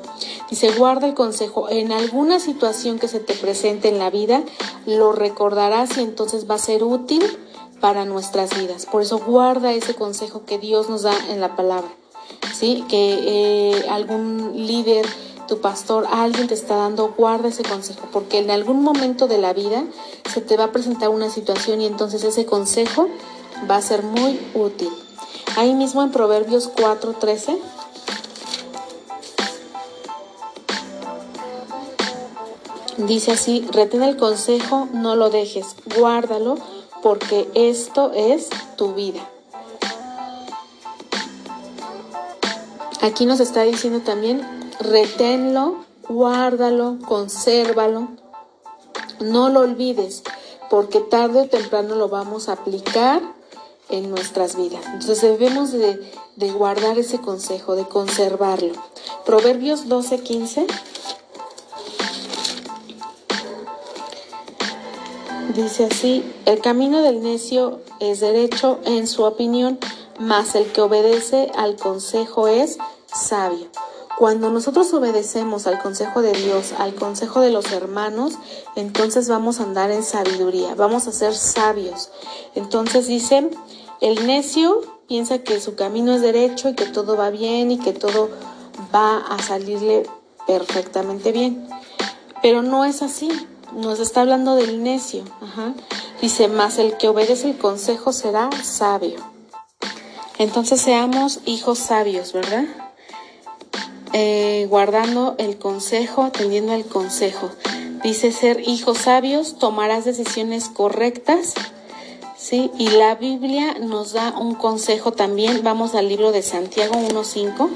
Dice, 0.49 0.71
guarda 0.71 1.07
el 1.07 1.13
consejo. 1.13 1.69
En 1.69 1.91
alguna 1.91 2.39
situación 2.39 2.99
que 2.99 3.07
se 3.07 3.19
te 3.19 3.33
presente 3.33 3.89
en 3.89 3.99
la 3.99 4.09
vida, 4.09 4.43
lo 4.85 5.11
recordarás 5.11 5.97
y 5.97 6.01
entonces 6.01 6.49
va 6.49 6.55
a 6.55 6.59
ser 6.59 6.83
útil 6.83 7.23
para 7.79 8.05
nuestras 8.05 8.57
vidas. 8.57 8.85
Por 8.85 9.01
eso 9.01 9.19
guarda 9.19 9.73
ese 9.73 9.95
consejo 9.95 10.45
que 10.45 10.57
Dios 10.57 10.89
nos 10.89 11.01
da 11.03 11.13
en 11.29 11.41
la 11.41 11.55
palabra. 11.55 11.89
¿Sí? 12.53 12.85
Que 12.87 13.19
eh, 13.73 13.85
algún 13.89 14.65
líder, 14.65 15.05
tu 15.47 15.59
pastor, 15.59 16.07
alguien 16.09 16.47
te 16.47 16.53
está 16.53 16.75
dando, 16.75 17.13
guarda 17.17 17.49
ese 17.49 17.63
consejo. 17.63 18.07
Porque 18.11 18.39
en 18.39 18.51
algún 18.51 18.81
momento 18.81 19.27
de 19.27 19.37
la 19.37 19.53
vida 19.53 19.83
se 20.31 20.41
te 20.41 20.57
va 20.57 20.65
a 20.65 20.71
presentar 20.71 21.09
una 21.09 21.29
situación 21.29 21.81
y 21.81 21.85
entonces 21.85 22.23
ese 22.23 22.45
consejo 22.45 23.09
va 23.69 23.77
a 23.77 23.81
ser 23.81 24.03
muy 24.03 24.39
útil. 24.53 24.89
Ahí 25.55 25.73
mismo 25.73 26.03
en 26.03 26.11
Proverbios 26.11 26.69
4:13 26.69 27.59
Dice 32.97 33.33
así, 33.33 33.67
retén 33.73 34.03
el 34.03 34.15
consejo, 34.15 34.87
no 34.93 35.17
lo 35.17 35.29
dejes, 35.29 35.75
guárdalo, 35.97 36.57
porque 37.03 37.49
esto 37.53 38.13
es 38.15 38.49
tu 38.77 38.93
vida. 38.93 39.19
Aquí 43.01 43.25
nos 43.25 43.41
está 43.41 43.63
diciendo 43.63 43.99
también, 43.99 44.41
reténlo, 44.79 45.83
guárdalo, 46.07 46.97
consérvalo, 47.05 48.07
no 49.19 49.49
lo 49.49 49.59
olvides, 49.59 50.23
porque 50.69 51.01
tarde 51.01 51.41
o 51.41 51.47
temprano 51.47 51.95
lo 51.95 52.07
vamos 52.07 52.47
a 52.47 52.53
aplicar 52.53 53.21
en 53.89 54.09
nuestras 54.09 54.55
vidas. 54.55 54.83
Entonces 54.85 55.21
debemos 55.21 55.71
de, 55.71 56.51
guardar 56.51 56.97
ese 56.97 57.19
consejo, 57.19 57.75
de 57.75 57.85
conservarlo. 57.85 58.73
Proverbios 59.25 59.87
12, 59.87 60.19
15. 60.21 60.67
Dice 65.55 65.85
así, 65.85 66.23
el 66.45 66.59
camino 66.59 67.01
del 67.01 67.21
necio 67.23 67.79
es 67.99 68.19
derecho 68.19 68.79
en 68.85 69.07
su 69.07 69.23
opinión, 69.23 69.79
mas 70.19 70.55
el 70.55 70.71
que 70.71 70.81
obedece 70.81 71.51
al 71.55 71.77
consejo 71.77 72.47
es 72.47 72.77
sabio. 73.07 73.67
Cuando 74.17 74.49
nosotros 74.49 74.93
obedecemos 74.93 75.67
al 75.67 75.81
consejo 75.81 76.21
de 76.21 76.31
Dios, 76.31 76.73
al 76.77 76.95
consejo 76.95 77.41
de 77.41 77.51
los 77.51 77.71
hermanos, 77.71 78.35
entonces 78.75 79.27
vamos 79.27 79.59
a 79.59 79.63
andar 79.63 79.91
en 79.91 80.03
sabiduría, 80.03 80.73
vamos 80.75 81.07
a 81.07 81.11
ser 81.11 81.35
sabios. 81.35 82.09
Entonces 82.55 83.07
dice, 83.07 83.49
el 83.99 84.25
necio 84.25 84.81
piensa 85.07 85.39
que 85.39 85.59
su 85.59 85.75
camino 85.75 86.13
es 86.13 86.21
derecho 86.21 86.69
y 86.69 86.75
que 86.75 86.85
todo 86.85 87.17
va 87.17 87.29
bien 87.29 87.71
y 87.71 87.79
que 87.79 87.91
todo 87.91 88.29
va 88.93 89.17
a 89.17 89.41
salirle 89.41 90.09
perfectamente 90.47 91.31
bien. 91.31 91.67
Pero 92.41 92.61
no 92.61 92.85
es 92.85 93.01
así 93.01 93.29
nos 93.75 93.99
está 93.99 94.21
hablando 94.21 94.55
del 94.55 94.83
necio. 94.83 95.23
Dice, 96.21 96.47
más 96.47 96.77
el 96.77 96.97
que 96.97 97.09
obedece 97.09 97.49
el 97.49 97.57
consejo 97.57 98.13
será 98.13 98.49
sabio. 98.63 99.19
Entonces 100.37 100.81
seamos 100.81 101.39
hijos 101.45 101.79
sabios, 101.79 102.33
¿verdad? 102.33 102.65
Eh, 104.17 104.67
guardando 104.69 105.35
el 105.39 105.57
consejo, 105.57 106.23
atendiendo 106.23 106.71
al 106.71 106.85
consejo. 106.85 107.51
Dice 108.01 108.31
ser 108.31 108.61
hijos 108.65 108.99
sabios, 108.99 109.57
tomarás 109.59 110.05
decisiones 110.05 110.69
correctas. 110.69 111.53
¿sí? 112.37 112.71
Y 112.77 112.91
la 112.91 113.15
Biblia 113.15 113.73
nos 113.81 114.13
da 114.13 114.33
un 114.39 114.55
consejo 114.55 115.11
también. 115.11 115.65
Vamos 115.65 115.95
al 115.95 116.07
libro 116.07 116.31
de 116.31 116.43
Santiago 116.43 116.95
1.5. 116.95 117.67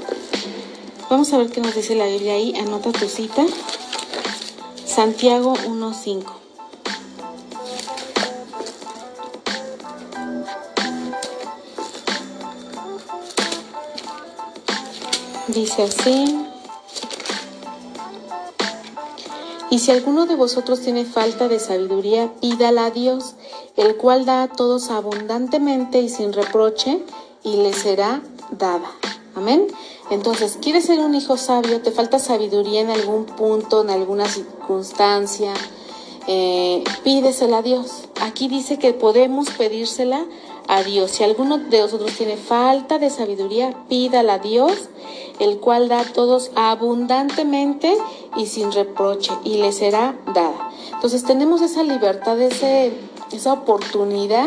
Vamos 1.10 1.30
a 1.34 1.36
ver 1.36 1.50
qué 1.50 1.60
nos 1.60 1.74
dice 1.74 1.94
la 1.94 2.06
Biblia 2.06 2.32
ahí. 2.32 2.54
Anota 2.58 2.90
tu 2.90 3.06
cita. 3.06 3.44
Santiago 4.86 5.52
1.5. 5.52 6.39
Dice 15.54 15.82
así. 15.82 16.46
Y 19.70 19.78
si 19.80 19.90
alguno 19.90 20.26
de 20.26 20.36
vosotros 20.36 20.80
tiene 20.80 21.04
falta 21.04 21.48
de 21.48 21.58
sabiduría, 21.58 22.32
pídala 22.40 22.86
a 22.86 22.90
Dios, 22.90 23.34
el 23.76 23.96
cual 23.96 24.26
da 24.26 24.44
a 24.44 24.48
todos 24.48 24.90
abundantemente 24.90 26.00
y 26.00 26.08
sin 26.08 26.32
reproche, 26.32 27.02
y 27.42 27.56
le 27.56 27.72
será 27.72 28.22
dada. 28.50 28.90
Amén. 29.34 29.66
Entonces, 30.10 30.58
¿quieres 30.60 30.84
ser 30.84 31.00
un 31.00 31.14
hijo 31.14 31.36
sabio? 31.36 31.80
¿Te 31.80 31.90
falta 31.90 32.18
sabiduría 32.18 32.80
en 32.80 32.90
algún 32.90 33.26
punto, 33.26 33.82
en 33.82 33.90
alguna 33.90 34.28
circunstancia? 34.28 35.52
Eh, 36.26 36.84
pídesela 37.02 37.58
a 37.58 37.62
Dios. 37.62 38.04
Aquí 38.20 38.48
dice 38.48 38.78
que 38.78 38.92
podemos 38.92 39.50
pedírsela 39.50 40.26
a 40.70 40.84
Dios. 40.84 41.10
Si 41.10 41.24
alguno 41.24 41.58
de 41.58 41.80
nosotros 41.80 42.12
tiene 42.16 42.36
falta 42.36 43.00
de 43.00 43.10
sabiduría, 43.10 43.74
pídala 43.88 44.34
a 44.34 44.38
Dios, 44.38 44.88
el 45.40 45.58
cual 45.58 45.88
da 45.88 46.00
a 46.00 46.04
todos 46.04 46.52
abundantemente 46.54 47.98
y 48.36 48.46
sin 48.46 48.70
reproche, 48.70 49.32
y 49.42 49.58
le 49.58 49.72
será 49.72 50.16
dada. 50.32 50.70
Entonces 50.94 51.24
tenemos 51.24 51.60
esa 51.60 51.82
libertad, 51.82 52.40
ese, 52.40 52.92
esa 53.32 53.52
oportunidad 53.52 54.46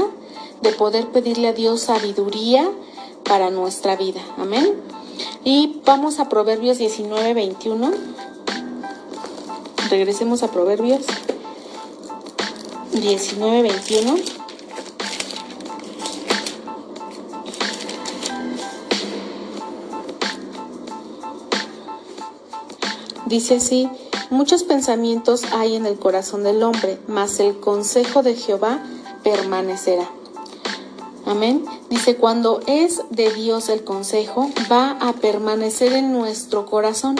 de 0.61 0.71
poder 0.71 1.07
pedirle 1.07 1.49
a 1.49 1.53
Dios 1.53 1.81
sabiduría 1.81 2.69
para 3.25 3.49
nuestra 3.49 3.97
vida. 3.97 4.21
Amén. 4.37 4.75
Y 5.43 5.81
vamos 5.83 6.19
a 6.19 6.29
Proverbios 6.29 6.77
19, 6.77 7.33
21. 7.33 7.91
Regresemos 9.89 10.41
a 10.41 10.47
Proverbios 10.51 11.01
19, 12.93 13.61
21. 13.61 14.42
Dice 23.33 23.55
así, 23.55 23.89
muchos 24.29 24.63
pensamientos 24.63 25.41
hay 25.53 25.75
en 25.75 25.87
el 25.87 25.97
corazón 25.97 26.43
del 26.43 26.61
hombre, 26.61 26.99
mas 27.07 27.39
el 27.39 27.59
consejo 27.59 28.21
de 28.21 28.35
Jehová 28.35 28.83
permanecerá. 29.23 30.07
Amén. 31.25 31.65
Dice, 31.89 32.15
cuando 32.15 32.59
es 32.67 33.01
de 33.09 33.33
Dios 33.33 33.69
el 33.69 33.83
consejo, 33.83 34.51
va 34.71 34.99
a 35.01 35.13
permanecer 35.13 35.93
en 35.93 36.13
nuestro 36.13 36.67
corazón. 36.67 37.15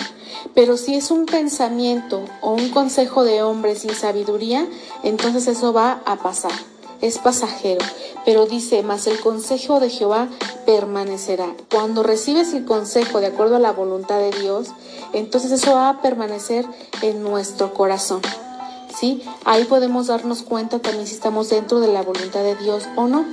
Pero 0.53 0.77
si 0.77 0.93
es 0.93 1.09
un 1.09 1.25
pensamiento 1.25 2.23
o 2.41 2.51
un 2.51 2.69
consejo 2.69 3.23
de 3.23 3.41
hombre 3.41 3.73
sin 3.73 3.95
sabiduría, 3.95 4.67
entonces 5.01 5.47
eso 5.47 5.73
va 5.73 6.03
a 6.05 6.17
pasar. 6.17 6.72
Es 7.03 7.17
pasajero. 7.17 7.83
Pero 8.23 8.45
dice, 8.45 8.81
mas 8.81 9.07
el 9.07 9.19
consejo 9.19 9.81
de 9.81 9.89
Jehová 9.89 10.29
permanecerá. 10.65 11.53
Cuando 11.69 12.01
recibes 12.01 12.53
el 12.53 12.63
consejo 12.63 13.19
de 13.19 13.27
acuerdo 13.27 13.57
a 13.57 13.59
la 13.59 13.73
voluntad 13.73 14.19
de 14.19 14.31
Dios, 14.31 14.69
entonces 15.11 15.51
eso 15.51 15.73
va 15.73 15.89
a 15.89 16.01
permanecer 16.01 16.65
en 17.01 17.21
nuestro 17.21 17.73
corazón. 17.73 18.21
¿Sí? 18.97 19.21
Ahí 19.43 19.65
podemos 19.65 20.07
darnos 20.07 20.43
cuenta 20.43 20.79
también 20.79 21.05
si 21.05 21.15
estamos 21.15 21.49
dentro 21.49 21.81
de 21.81 21.89
la 21.89 22.03
voluntad 22.03 22.41
de 22.41 22.55
Dios 22.55 22.87
o 22.95 23.07
no. 23.07 23.25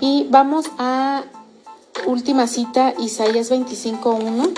Y 0.00 0.26
vamos 0.28 0.66
a 0.76 1.24
última 2.06 2.46
cita, 2.46 2.92
Isaías 2.98 3.50
25.1. 3.50 4.52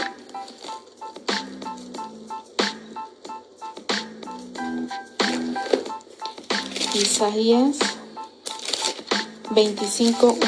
Isaías 6.94 7.78
25.1. 9.54 10.38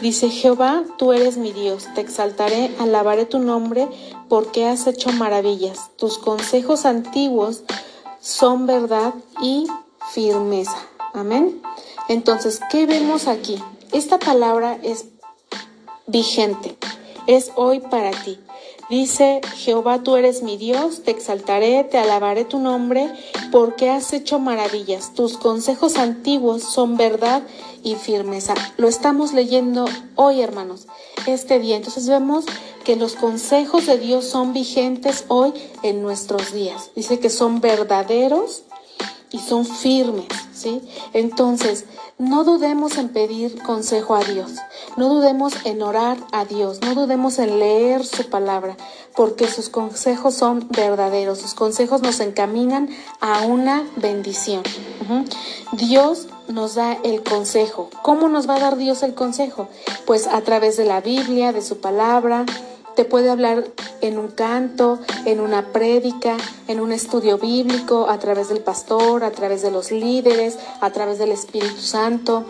Dice 0.00 0.30
Jehová, 0.30 0.84
tú 0.96 1.12
eres 1.12 1.36
mi 1.36 1.52
Dios, 1.52 1.86
te 1.96 2.00
exaltaré, 2.00 2.70
alabaré 2.78 3.24
tu 3.26 3.40
nombre, 3.40 3.88
porque 4.28 4.66
has 4.66 4.86
hecho 4.86 5.10
maravillas. 5.10 5.90
Tus 5.96 6.18
consejos 6.18 6.84
antiguos 6.84 7.64
son 8.20 8.66
verdad 8.66 9.14
y 9.42 9.66
firmeza. 10.12 10.76
Amén. 11.14 11.60
Entonces, 12.08 12.60
¿qué 12.70 12.86
vemos 12.86 13.26
aquí? 13.26 13.60
Esta 13.92 14.18
palabra 14.18 14.78
es 14.82 15.06
vigente, 16.06 16.76
es 17.26 17.50
hoy 17.56 17.80
para 17.80 18.12
ti. 18.12 18.38
Dice, 18.90 19.42
Jehová, 19.54 20.02
tú 20.02 20.16
eres 20.16 20.42
mi 20.42 20.56
Dios, 20.56 21.02
te 21.02 21.10
exaltaré, 21.10 21.84
te 21.84 21.98
alabaré 21.98 22.46
tu 22.46 22.58
nombre, 22.58 23.12
porque 23.52 23.90
has 23.90 24.14
hecho 24.14 24.38
maravillas. 24.38 25.12
Tus 25.12 25.36
consejos 25.36 25.96
antiguos 25.96 26.62
son 26.62 26.96
verdad 26.96 27.42
y 27.82 27.96
firmeza. 27.96 28.54
Lo 28.78 28.88
estamos 28.88 29.34
leyendo 29.34 29.84
hoy, 30.14 30.40
hermanos, 30.40 30.86
este 31.26 31.58
día. 31.58 31.76
Entonces 31.76 32.08
vemos 32.08 32.46
que 32.84 32.96
los 32.96 33.14
consejos 33.14 33.84
de 33.84 33.98
Dios 33.98 34.24
son 34.24 34.54
vigentes 34.54 35.26
hoy 35.28 35.52
en 35.82 36.00
nuestros 36.00 36.54
días. 36.54 36.90
Dice 36.96 37.20
que 37.20 37.28
son 37.28 37.60
verdaderos 37.60 38.62
y 39.30 39.38
son 39.38 39.64
firmes, 39.64 40.26
¿sí? 40.52 40.80
Entonces, 41.12 41.84
no 42.18 42.44
dudemos 42.44 42.96
en 42.96 43.10
pedir 43.10 43.62
consejo 43.62 44.14
a 44.14 44.24
Dios, 44.24 44.52
no 44.96 45.08
dudemos 45.08 45.54
en 45.64 45.82
orar 45.82 46.18
a 46.32 46.44
Dios, 46.44 46.80
no 46.80 46.94
dudemos 46.94 47.38
en 47.38 47.58
leer 47.58 48.04
su 48.04 48.28
palabra, 48.28 48.76
porque 49.14 49.46
sus 49.46 49.68
consejos 49.68 50.34
son 50.34 50.68
verdaderos, 50.70 51.38
sus 51.38 51.54
consejos 51.54 52.02
nos 52.02 52.20
encaminan 52.20 52.88
a 53.20 53.42
una 53.42 53.84
bendición. 53.96 54.62
Dios 55.72 56.26
nos 56.48 56.74
da 56.74 56.98
el 57.04 57.22
consejo. 57.22 57.90
¿Cómo 58.02 58.28
nos 58.28 58.48
va 58.48 58.56
a 58.56 58.60
dar 58.60 58.76
Dios 58.76 59.02
el 59.02 59.14
consejo? 59.14 59.68
Pues 60.06 60.26
a 60.26 60.40
través 60.42 60.76
de 60.76 60.84
la 60.84 61.00
Biblia, 61.00 61.52
de 61.52 61.62
su 61.62 61.78
palabra, 61.78 62.44
te 62.98 63.04
puede 63.04 63.30
hablar 63.30 63.64
en 64.00 64.18
un 64.18 64.26
canto, 64.26 64.98
en 65.24 65.38
una 65.38 65.70
prédica, 65.70 66.36
en 66.66 66.80
un 66.80 66.90
estudio 66.90 67.38
bíblico, 67.38 68.10
a 68.10 68.18
través 68.18 68.48
del 68.48 68.58
pastor, 68.58 69.22
a 69.22 69.30
través 69.30 69.62
de 69.62 69.70
los 69.70 69.92
líderes, 69.92 70.58
a 70.80 70.90
través 70.90 71.20
del 71.20 71.30
Espíritu 71.30 71.80
Santo. 71.80 72.44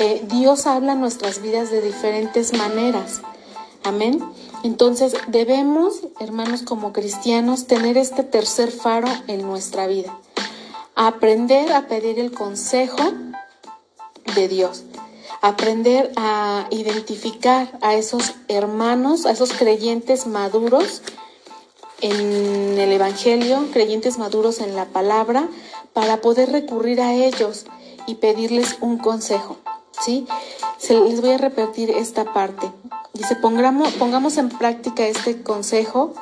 Eh, 0.00 0.24
Dios 0.26 0.66
habla 0.66 0.92
en 0.94 1.00
nuestras 1.00 1.42
vidas 1.42 1.70
de 1.70 1.82
diferentes 1.82 2.54
maneras. 2.54 3.20
Amén. 3.84 4.24
Entonces 4.62 5.14
debemos, 5.26 6.00
hermanos, 6.18 6.62
como 6.62 6.94
cristianos, 6.94 7.66
tener 7.66 7.98
este 7.98 8.24
tercer 8.24 8.70
faro 8.70 9.08
en 9.26 9.42
nuestra 9.42 9.86
vida. 9.86 10.16
Aprender 10.94 11.74
a 11.74 11.88
pedir 11.88 12.18
el 12.18 12.32
consejo 12.32 13.02
de 14.34 14.48
Dios 14.48 14.82
aprender 15.40 16.12
a 16.16 16.66
identificar 16.70 17.78
a 17.80 17.94
esos 17.94 18.34
hermanos, 18.48 19.26
a 19.26 19.32
esos 19.32 19.52
creyentes 19.52 20.26
maduros 20.26 21.02
en 22.00 22.78
el 22.78 22.92
Evangelio, 22.92 23.66
creyentes 23.72 24.18
maduros 24.18 24.60
en 24.60 24.74
la 24.76 24.86
palabra, 24.86 25.48
para 25.92 26.20
poder 26.20 26.52
recurrir 26.52 27.00
a 27.00 27.14
ellos 27.14 27.66
y 28.06 28.16
pedirles 28.16 28.78
un 28.80 28.98
consejo. 28.98 29.56
¿sí? 30.00 30.26
les 30.88 31.20
voy 31.20 31.30
a 31.30 31.38
repetir 31.38 31.90
esta 31.90 32.32
parte. 32.32 32.70
Dice, 33.12 33.36
pongamos, 33.36 33.92
pongamos 33.94 34.38
en 34.38 34.48
práctica 34.48 35.06
este 35.06 35.42
consejo 35.42 36.14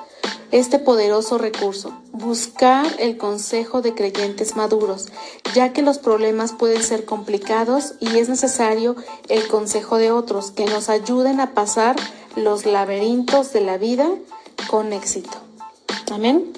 este 0.50 0.78
poderoso 0.78 1.38
recurso, 1.38 1.92
buscar 2.12 2.86
el 2.98 3.16
consejo 3.16 3.82
de 3.82 3.94
creyentes 3.94 4.56
maduros, 4.56 5.08
ya 5.54 5.72
que 5.72 5.82
los 5.82 5.98
problemas 5.98 6.52
pueden 6.52 6.82
ser 6.82 7.04
complicados 7.04 7.94
y 8.00 8.18
es 8.18 8.28
necesario 8.28 8.96
el 9.28 9.46
consejo 9.48 9.98
de 9.98 10.10
otros 10.10 10.50
que 10.50 10.64
nos 10.64 10.88
ayuden 10.88 11.40
a 11.40 11.52
pasar 11.54 11.96
los 12.36 12.66
laberintos 12.66 13.52
de 13.52 13.60
la 13.60 13.78
vida 13.78 14.08
con 14.68 14.92
éxito. 14.92 15.36
Amén. 16.10 16.52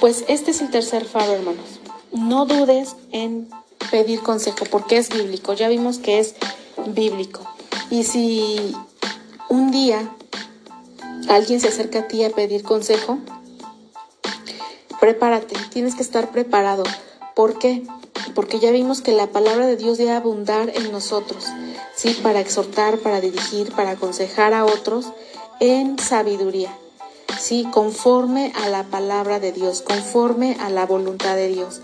Pues 0.00 0.24
este 0.28 0.52
es 0.52 0.60
el 0.60 0.70
tercer 0.70 1.04
faro, 1.04 1.32
hermanos. 1.32 1.80
No 2.12 2.46
dudes 2.46 2.94
en 3.10 3.48
pedir 3.90 4.20
consejo 4.20 4.64
porque 4.70 4.98
es 4.98 5.08
bíblico. 5.08 5.54
Ya 5.54 5.68
vimos 5.68 5.98
que 5.98 6.20
es 6.20 6.34
bíblico. 6.86 7.40
Y 7.90 8.04
si 8.04 8.74
un 9.48 9.70
día 9.70 10.08
alguien 11.28 11.60
se 11.60 11.68
acerca 11.68 12.00
a 12.00 12.08
ti 12.08 12.24
a 12.24 12.30
pedir 12.30 12.62
consejo, 12.62 13.18
prepárate, 15.00 15.54
tienes 15.70 15.94
que 15.94 16.02
estar 16.02 16.30
preparado. 16.30 16.84
¿Por 17.34 17.58
qué? 17.58 17.84
Porque 18.34 18.58
ya 18.58 18.70
vimos 18.70 19.00
que 19.00 19.12
la 19.12 19.28
palabra 19.28 19.66
de 19.66 19.76
Dios 19.76 19.98
debe 19.98 20.12
abundar 20.12 20.70
en 20.74 20.90
nosotros, 20.90 21.44
¿sí? 21.94 22.18
Para 22.22 22.40
exhortar, 22.40 22.98
para 22.98 23.20
dirigir, 23.20 23.72
para 23.72 23.92
aconsejar 23.92 24.54
a 24.54 24.64
otros 24.64 25.06
en 25.60 25.98
sabiduría, 25.98 26.76
¿sí? 27.38 27.66
Conforme 27.72 28.52
a 28.56 28.68
la 28.68 28.84
palabra 28.84 29.38
de 29.40 29.52
Dios, 29.52 29.82
conforme 29.82 30.56
a 30.60 30.70
la 30.70 30.86
voluntad 30.86 31.36
de 31.36 31.48
Dios. 31.48 31.80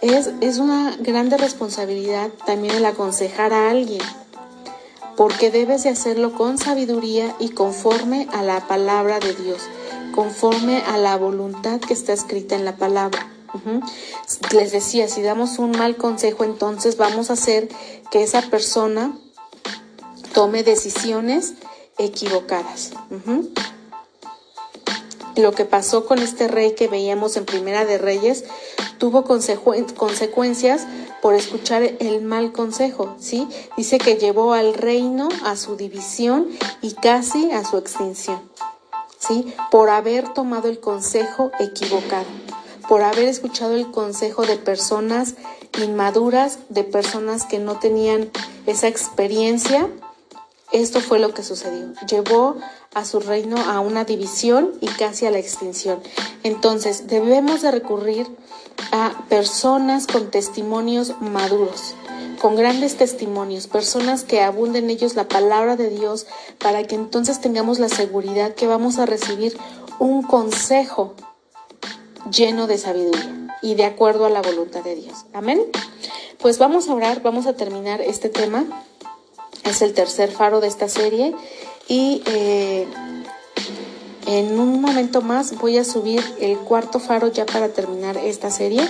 Es, 0.00 0.30
es 0.40 0.58
una 0.58 0.96
grande 0.98 1.36
responsabilidad 1.36 2.30
también 2.46 2.76
el 2.76 2.84
aconsejar 2.86 3.52
a 3.52 3.70
alguien, 3.70 4.02
porque 5.16 5.50
debes 5.50 5.82
de 5.84 5.90
hacerlo 5.90 6.32
con 6.32 6.58
sabiduría 6.58 7.34
y 7.38 7.50
conforme 7.50 8.28
a 8.32 8.42
la 8.42 8.66
palabra 8.68 9.18
de 9.18 9.34
Dios, 9.34 9.62
conforme 10.14 10.82
a 10.82 10.98
la 10.98 11.16
voluntad 11.16 11.80
que 11.80 11.94
está 11.94 12.12
escrita 12.12 12.54
en 12.54 12.64
la 12.64 12.76
palabra. 12.76 13.32
Les 14.52 14.72
decía, 14.72 15.08
si 15.08 15.22
damos 15.22 15.58
un 15.58 15.70
mal 15.70 15.96
consejo, 15.96 16.44
entonces 16.44 16.96
vamos 16.96 17.30
a 17.30 17.34
hacer 17.34 17.68
que 18.10 18.22
esa 18.22 18.42
persona 18.42 19.16
tome 20.34 20.62
decisiones 20.62 21.54
equivocadas. 21.96 22.92
Lo 25.36 25.52
que 25.52 25.64
pasó 25.64 26.04
con 26.06 26.18
este 26.18 26.48
rey 26.48 26.74
que 26.74 26.88
veíamos 26.88 27.36
en 27.36 27.46
Primera 27.46 27.84
de 27.84 27.98
Reyes 27.98 28.44
tuvo 28.98 29.24
consecuencias 29.24 30.86
por 31.26 31.34
escuchar 31.34 31.82
el 31.82 32.22
mal 32.22 32.52
consejo, 32.52 33.16
¿sí? 33.18 33.48
Dice 33.76 33.98
que 33.98 34.14
llevó 34.14 34.52
al 34.52 34.74
reino 34.74 35.28
a 35.44 35.56
su 35.56 35.74
división 35.74 36.46
y 36.82 36.94
casi 36.94 37.50
a 37.50 37.64
su 37.64 37.78
extinción, 37.78 38.40
¿sí? 39.18 39.52
Por 39.72 39.90
haber 39.90 40.32
tomado 40.34 40.68
el 40.68 40.78
consejo 40.78 41.50
equivocado, 41.58 42.26
por 42.88 43.02
haber 43.02 43.26
escuchado 43.26 43.74
el 43.74 43.90
consejo 43.90 44.46
de 44.46 44.56
personas 44.56 45.34
inmaduras, 45.82 46.60
de 46.68 46.84
personas 46.84 47.44
que 47.44 47.58
no 47.58 47.76
tenían 47.80 48.30
esa 48.66 48.86
experiencia, 48.86 49.88
esto 50.70 51.00
fue 51.00 51.18
lo 51.18 51.34
que 51.34 51.42
sucedió. 51.42 51.92
Llevó 52.08 52.54
a 52.94 53.04
su 53.04 53.18
reino 53.18 53.56
a 53.56 53.80
una 53.80 54.04
división 54.04 54.74
y 54.80 54.86
casi 54.86 55.26
a 55.26 55.32
la 55.32 55.38
extinción. 55.38 56.00
Entonces, 56.44 57.08
debemos 57.08 57.62
de 57.62 57.72
recurrir 57.72 58.28
a 58.92 59.24
personas 59.28 60.06
con 60.06 60.30
testimonios 60.30 61.20
maduros, 61.20 61.94
con 62.40 62.56
grandes 62.56 62.96
testimonios, 62.96 63.66
personas 63.66 64.24
que 64.24 64.42
abunden 64.42 64.90
ellos 64.90 65.14
la 65.14 65.28
palabra 65.28 65.76
de 65.76 65.90
Dios 65.90 66.26
para 66.58 66.84
que 66.84 66.94
entonces 66.94 67.40
tengamos 67.40 67.78
la 67.78 67.88
seguridad 67.88 68.54
que 68.54 68.66
vamos 68.66 68.98
a 68.98 69.06
recibir 69.06 69.56
un 69.98 70.22
consejo 70.22 71.14
lleno 72.30 72.66
de 72.66 72.78
sabiduría 72.78 73.56
y 73.62 73.74
de 73.74 73.84
acuerdo 73.84 74.26
a 74.26 74.30
la 74.30 74.42
voluntad 74.42 74.82
de 74.84 74.94
Dios. 74.96 75.24
Amén. 75.32 75.60
Pues 76.38 76.58
vamos 76.58 76.88
a 76.88 76.94
orar, 76.94 77.22
vamos 77.22 77.46
a 77.46 77.54
terminar 77.54 78.00
este 78.00 78.28
tema. 78.28 78.64
Es 79.64 79.82
el 79.82 79.94
tercer 79.94 80.30
faro 80.30 80.60
de 80.60 80.68
esta 80.68 80.88
serie 80.88 81.34
y 81.88 82.22
eh, 82.26 82.86
En 84.26 84.58
un 84.58 84.80
momento 84.80 85.22
más 85.22 85.56
voy 85.56 85.78
a 85.78 85.84
subir 85.84 86.22
el 86.40 86.58
cuarto 86.58 86.98
faro 86.98 87.28
ya 87.28 87.46
para 87.46 87.68
terminar 87.68 88.16
esta 88.16 88.50
serie. 88.50 88.82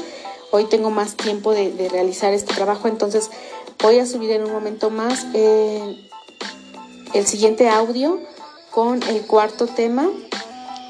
Hoy 0.51 0.65
tengo 0.65 0.91
más 0.91 1.15
tiempo 1.15 1.53
de, 1.53 1.89
realizar 1.91 2.33
este 2.33 2.55
trabajo, 2.55 2.89
entonces 2.89 3.31
voy 3.83 3.99
a 3.99 4.07
subir 4.07 4.31
en 4.31 4.45
un 4.45 4.53
momento 4.53 4.89
más 4.89 5.27
eh, 5.35 6.09
el 7.13 7.27
siguiente 7.27 7.69
audio 7.69 8.19
con 8.71 9.03
el 9.03 9.27
cuarto 9.27 9.67
tema 9.67 10.09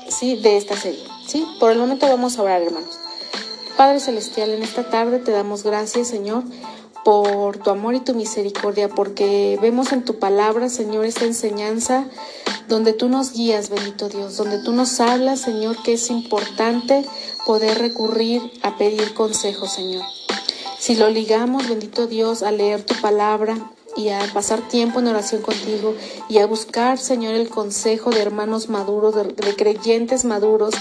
¿sí? 0.08 0.36
de 0.36 0.56
esta 0.56 0.76
serie. 0.76 1.02
¿sí? 1.26 1.44
Por 1.58 1.72
el 1.72 1.78
momento 1.78 2.06
vamos 2.06 2.38
a 2.38 2.42
orar, 2.42 2.62
hermanos. 2.62 3.00
Padre 3.76 3.98
Celestial, 3.98 4.50
en 4.50 4.62
esta 4.62 4.88
tarde 4.88 5.18
te 5.18 5.32
damos 5.32 5.64
gracias, 5.64 6.08
Señor, 6.08 6.44
por 7.06 7.58
tu 7.58 7.70
amor 7.70 7.94
y 7.94 8.00
tu 8.00 8.14
misericordia, 8.14 8.88
porque 8.88 9.56
vemos 9.62 9.92
en 9.92 10.04
tu 10.04 10.18
palabra, 10.18 10.68
Señor, 10.68 11.04
esta 11.04 11.24
enseñanza 11.24 12.04
donde 12.68 12.94
tú 12.94 13.08
nos 13.08 13.32
guías, 13.32 13.70
bendito 13.70 14.08
Dios, 14.08 14.36
donde 14.36 14.58
tú 14.58 14.72
nos 14.72 14.98
hablas, 14.98 15.40
Señor, 15.40 15.80
que 15.84 15.92
es 15.92 16.10
importante 16.10 17.06
poder 17.46 17.78
recurrir 17.78 18.42
a 18.62 18.76
pedir 18.76 19.14
consejo, 19.14 19.68
Señor. 19.68 20.02
Si 20.80 20.96
lo 20.96 21.08
ligamos, 21.08 21.68
bendito 21.68 22.08
Dios, 22.08 22.42
a 22.42 22.50
leer 22.50 22.82
tu 22.82 23.00
palabra 23.00 23.70
y 23.96 24.10
a 24.10 24.20
pasar 24.32 24.60
tiempo 24.68 25.00
en 25.00 25.08
oración 25.08 25.42
contigo 25.42 25.94
y 26.28 26.38
a 26.38 26.46
buscar, 26.46 26.98
Señor, 26.98 27.34
el 27.34 27.48
consejo 27.48 28.10
de 28.10 28.20
hermanos 28.20 28.68
maduros, 28.68 29.14
de, 29.14 29.56
creyentes 29.56 30.24
maduros, 30.24 30.74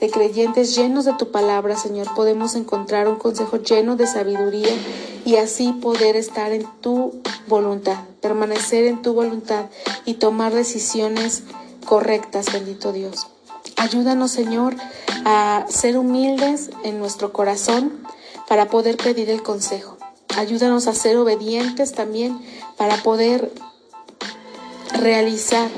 de 0.00 0.10
creyentes 0.10 0.76
llenos 0.76 1.04
de 1.04 1.14
tu 1.14 1.30
palabra, 1.30 1.76
Señor, 1.76 2.12
podemos 2.14 2.54
encontrar 2.54 3.08
un 3.08 3.16
consejo 3.16 3.58
lleno 3.58 3.96
de 3.96 4.06
sabiduría 4.06 4.74
y 5.24 5.36
así 5.36 5.72
poder 5.72 6.16
estar 6.16 6.52
en 6.52 6.66
tu 6.80 7.22
voluntad, 7.46 7.98
permanecer 8.20 8.84
en 8.84 9.02
tu 9.02 9.14
voluntad 9.14 9.66
y 10.04 10.14
tomar 10.14 10.52
decisiones 10.52 11.44
correctas, 11.86 12.52
bendito 12.52 12.92
Dios. 12.92 13.28
Ayúdanos, 13.76 14.30
Señor, 14.30 14.74
a 15.24 15.66
ser 15.68 15.98
humildes 15.98 16.70
en 16.82 16.98
nuestro 16.98 17.32
corazón 17.32 17.92
para 18.48 18.68
poder 18.68 18.96
pedir 18.96 19.30
el 19.30 19.42
consejo. 19.42 19.95
Ayúdanos 20.36 20.86
a 20.86 20.94
ser 20.94 21.16
obedientes 21.16 21.92
también 21.92 22.38
para 22.76 23.02
poder 23.02 23.50
realizar 25.00 25.68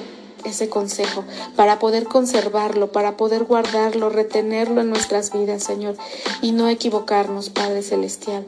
ese 0.44 0.68
consejo, 0.68 1.24
para 1.56 1.78
poder 1.78 2.04
conservarlo, 2.04 2.92
para 2.92 3.16
poder 3.16 3.44
guardarlo, 3.44 4.08
retenerlo 4.08 4.80
en 4.80 4.90
nuestras 4.90 5.32
vidas, 5.32 5.62
Señor, 5.62 5.96
y 6.42 6.52
no 6.52 6.68
equivocarnos, 6.68 7.50
Padre 7.50 7.82
Celestial. 7.82 8.44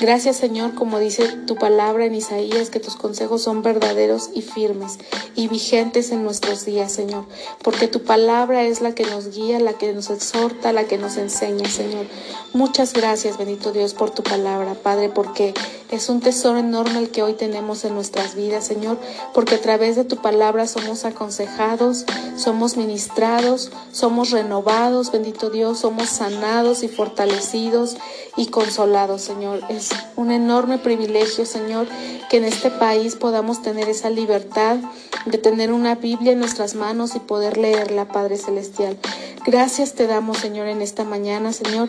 Gracias, 0.00 0.36
Señor, 0.36 0.74
como 0.74 0.98
dice 0.98 1.28
tu 1.46 1.56
palabra 1.56 2.04
en 2.04 2.14
Isaías, 2.14 2.70
que 2.70 2.80
tus 2.80 2.96
consejos 2.96 3.42
son 3.42 3.62
verdaderos 3.62 4.30
y 4.34 4.42
firmes 4.42 4.98
y 5.34 5.48
vigentes 5.48 6.10
en 6.10 6.24
nuestros 6.24 6.64
días, 6.64 6.92
Señor, 6.92 7.24
porque 7.62 7.88
tu 7.88 8.02
palabra 8.02 8.64
es 8.64 8.80
la 8.80 8.94
que 8.94 9.04
nos 9.04 9.34
guía, 9.34 9.60
la 9.60 9.74
que 9.74 9.92
nos 9.92 10.10
exhorta, 10.10 10.72
la 10.72 10.84
que 10.84 10.98
nos 10.98 11.16
enseña, 11.16 11.68
Señor. 11.68 12.06
Muchas 12.52 12.92
gracias, 12.92 13.38
bendito 13.38 13.72
Dios, 13.72 13.94
por 13.94 14.10
tu 14.10 14.22
palabra, 14.22 14.74
Padre, 14.74 15.08
porque 15.08 15.54
es 15.90 16.08
un 16.08 16.20
tesoro 16.20 16.58
enorme 16.58 16.98
el 16.98 17.10
que 17.10 17.22
hoy 17.22 17.34
tenemos 17.34 17.84
en 17.84 17.94
nuestras 17.94 18.34
vidas, 18.34 18.66
Señor, 18.66 18.98
porque 19.34 19.56
a 19.56 19.60
través 19.60 19.96
de 19.96 20.04
tu 20.04 20.16
palabra 20.16 20.66
somos 20.66 21.04
aconsejados, 21.32 22.04
somos 22.36 22.76
ministrados, 22.76 23.72
somos 23.90 24.30
renovados, 24.30 25.10
bendito 25.10 25.48
Dios, 25.48 25.80
somos 25.80 26.10
sanados 26.10 26.82
y 26.82 26.88
fortalecidos 26.88 27.96
y 28.36 28.46
consolados, 28.46 29.22
Señor. 29.22 29.60
Es 29.70 29.90
un 30.16 30.30
enorme 30.30 30.78
privilegio, 30.78 31.46
Señor, 31.46 31.86
que 32.28 32.36
en 32.36 32.44
este 32.44 32.70
país 32.70 33.16
podamos 33.16 33.62
tener 33.62 33.88
esa 33.88 34.10
libertad 34.10 34.76
de 35.24 35.38
tener 35.38 35.72
una 35.72 35.94
Biblia 35.94 36.32
en 36.32 36.40
nuestras 36.40 36.74
manos 36.74 37.14
y 37.14 37.20
poder 37.20 37.56
leerla, 37.56 38.08
Padre 38.08 38.36
Celestial. 38.36 38.98
Gracias 39.46 39.94
te 39.94 40.06
damos, 40.06 40.38
Señor, 40.38 40.68
en 40.68 40.82
esta 40.82 41.04
mañana, 41.04 41.52
Señor, 41.52 41.88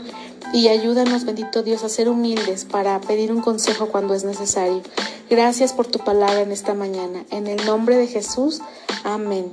y 0.52 0.68
ayúdanos, 0.68 1.26
bendito 1.26 1.64
Dios, 1.64 1.84
a 1.84 1.89
ser 1.89 2.10
humildes 2.10 2.66
para 2.66 3.00
pedir 3.00 3.32
un 3.32 3.41
consejo 3.41 3.88
cuando 3.88 4.14
es 4.14 4.24
necesario. 4.24 4.82
Gracias 5.30 5.74
por 5.74 5.88
tu 5.88 6.00
palabra 6.00 6.41
en 6.41 6.52
esta 6.52 6.74
mañana. 6.74 7.24
En 7.32 7.48
el 7.48 7.66
nombre 7.66 7.98
de 7.98 8.08
Jesús, 8.08 8.62
amén. 9.04 9.52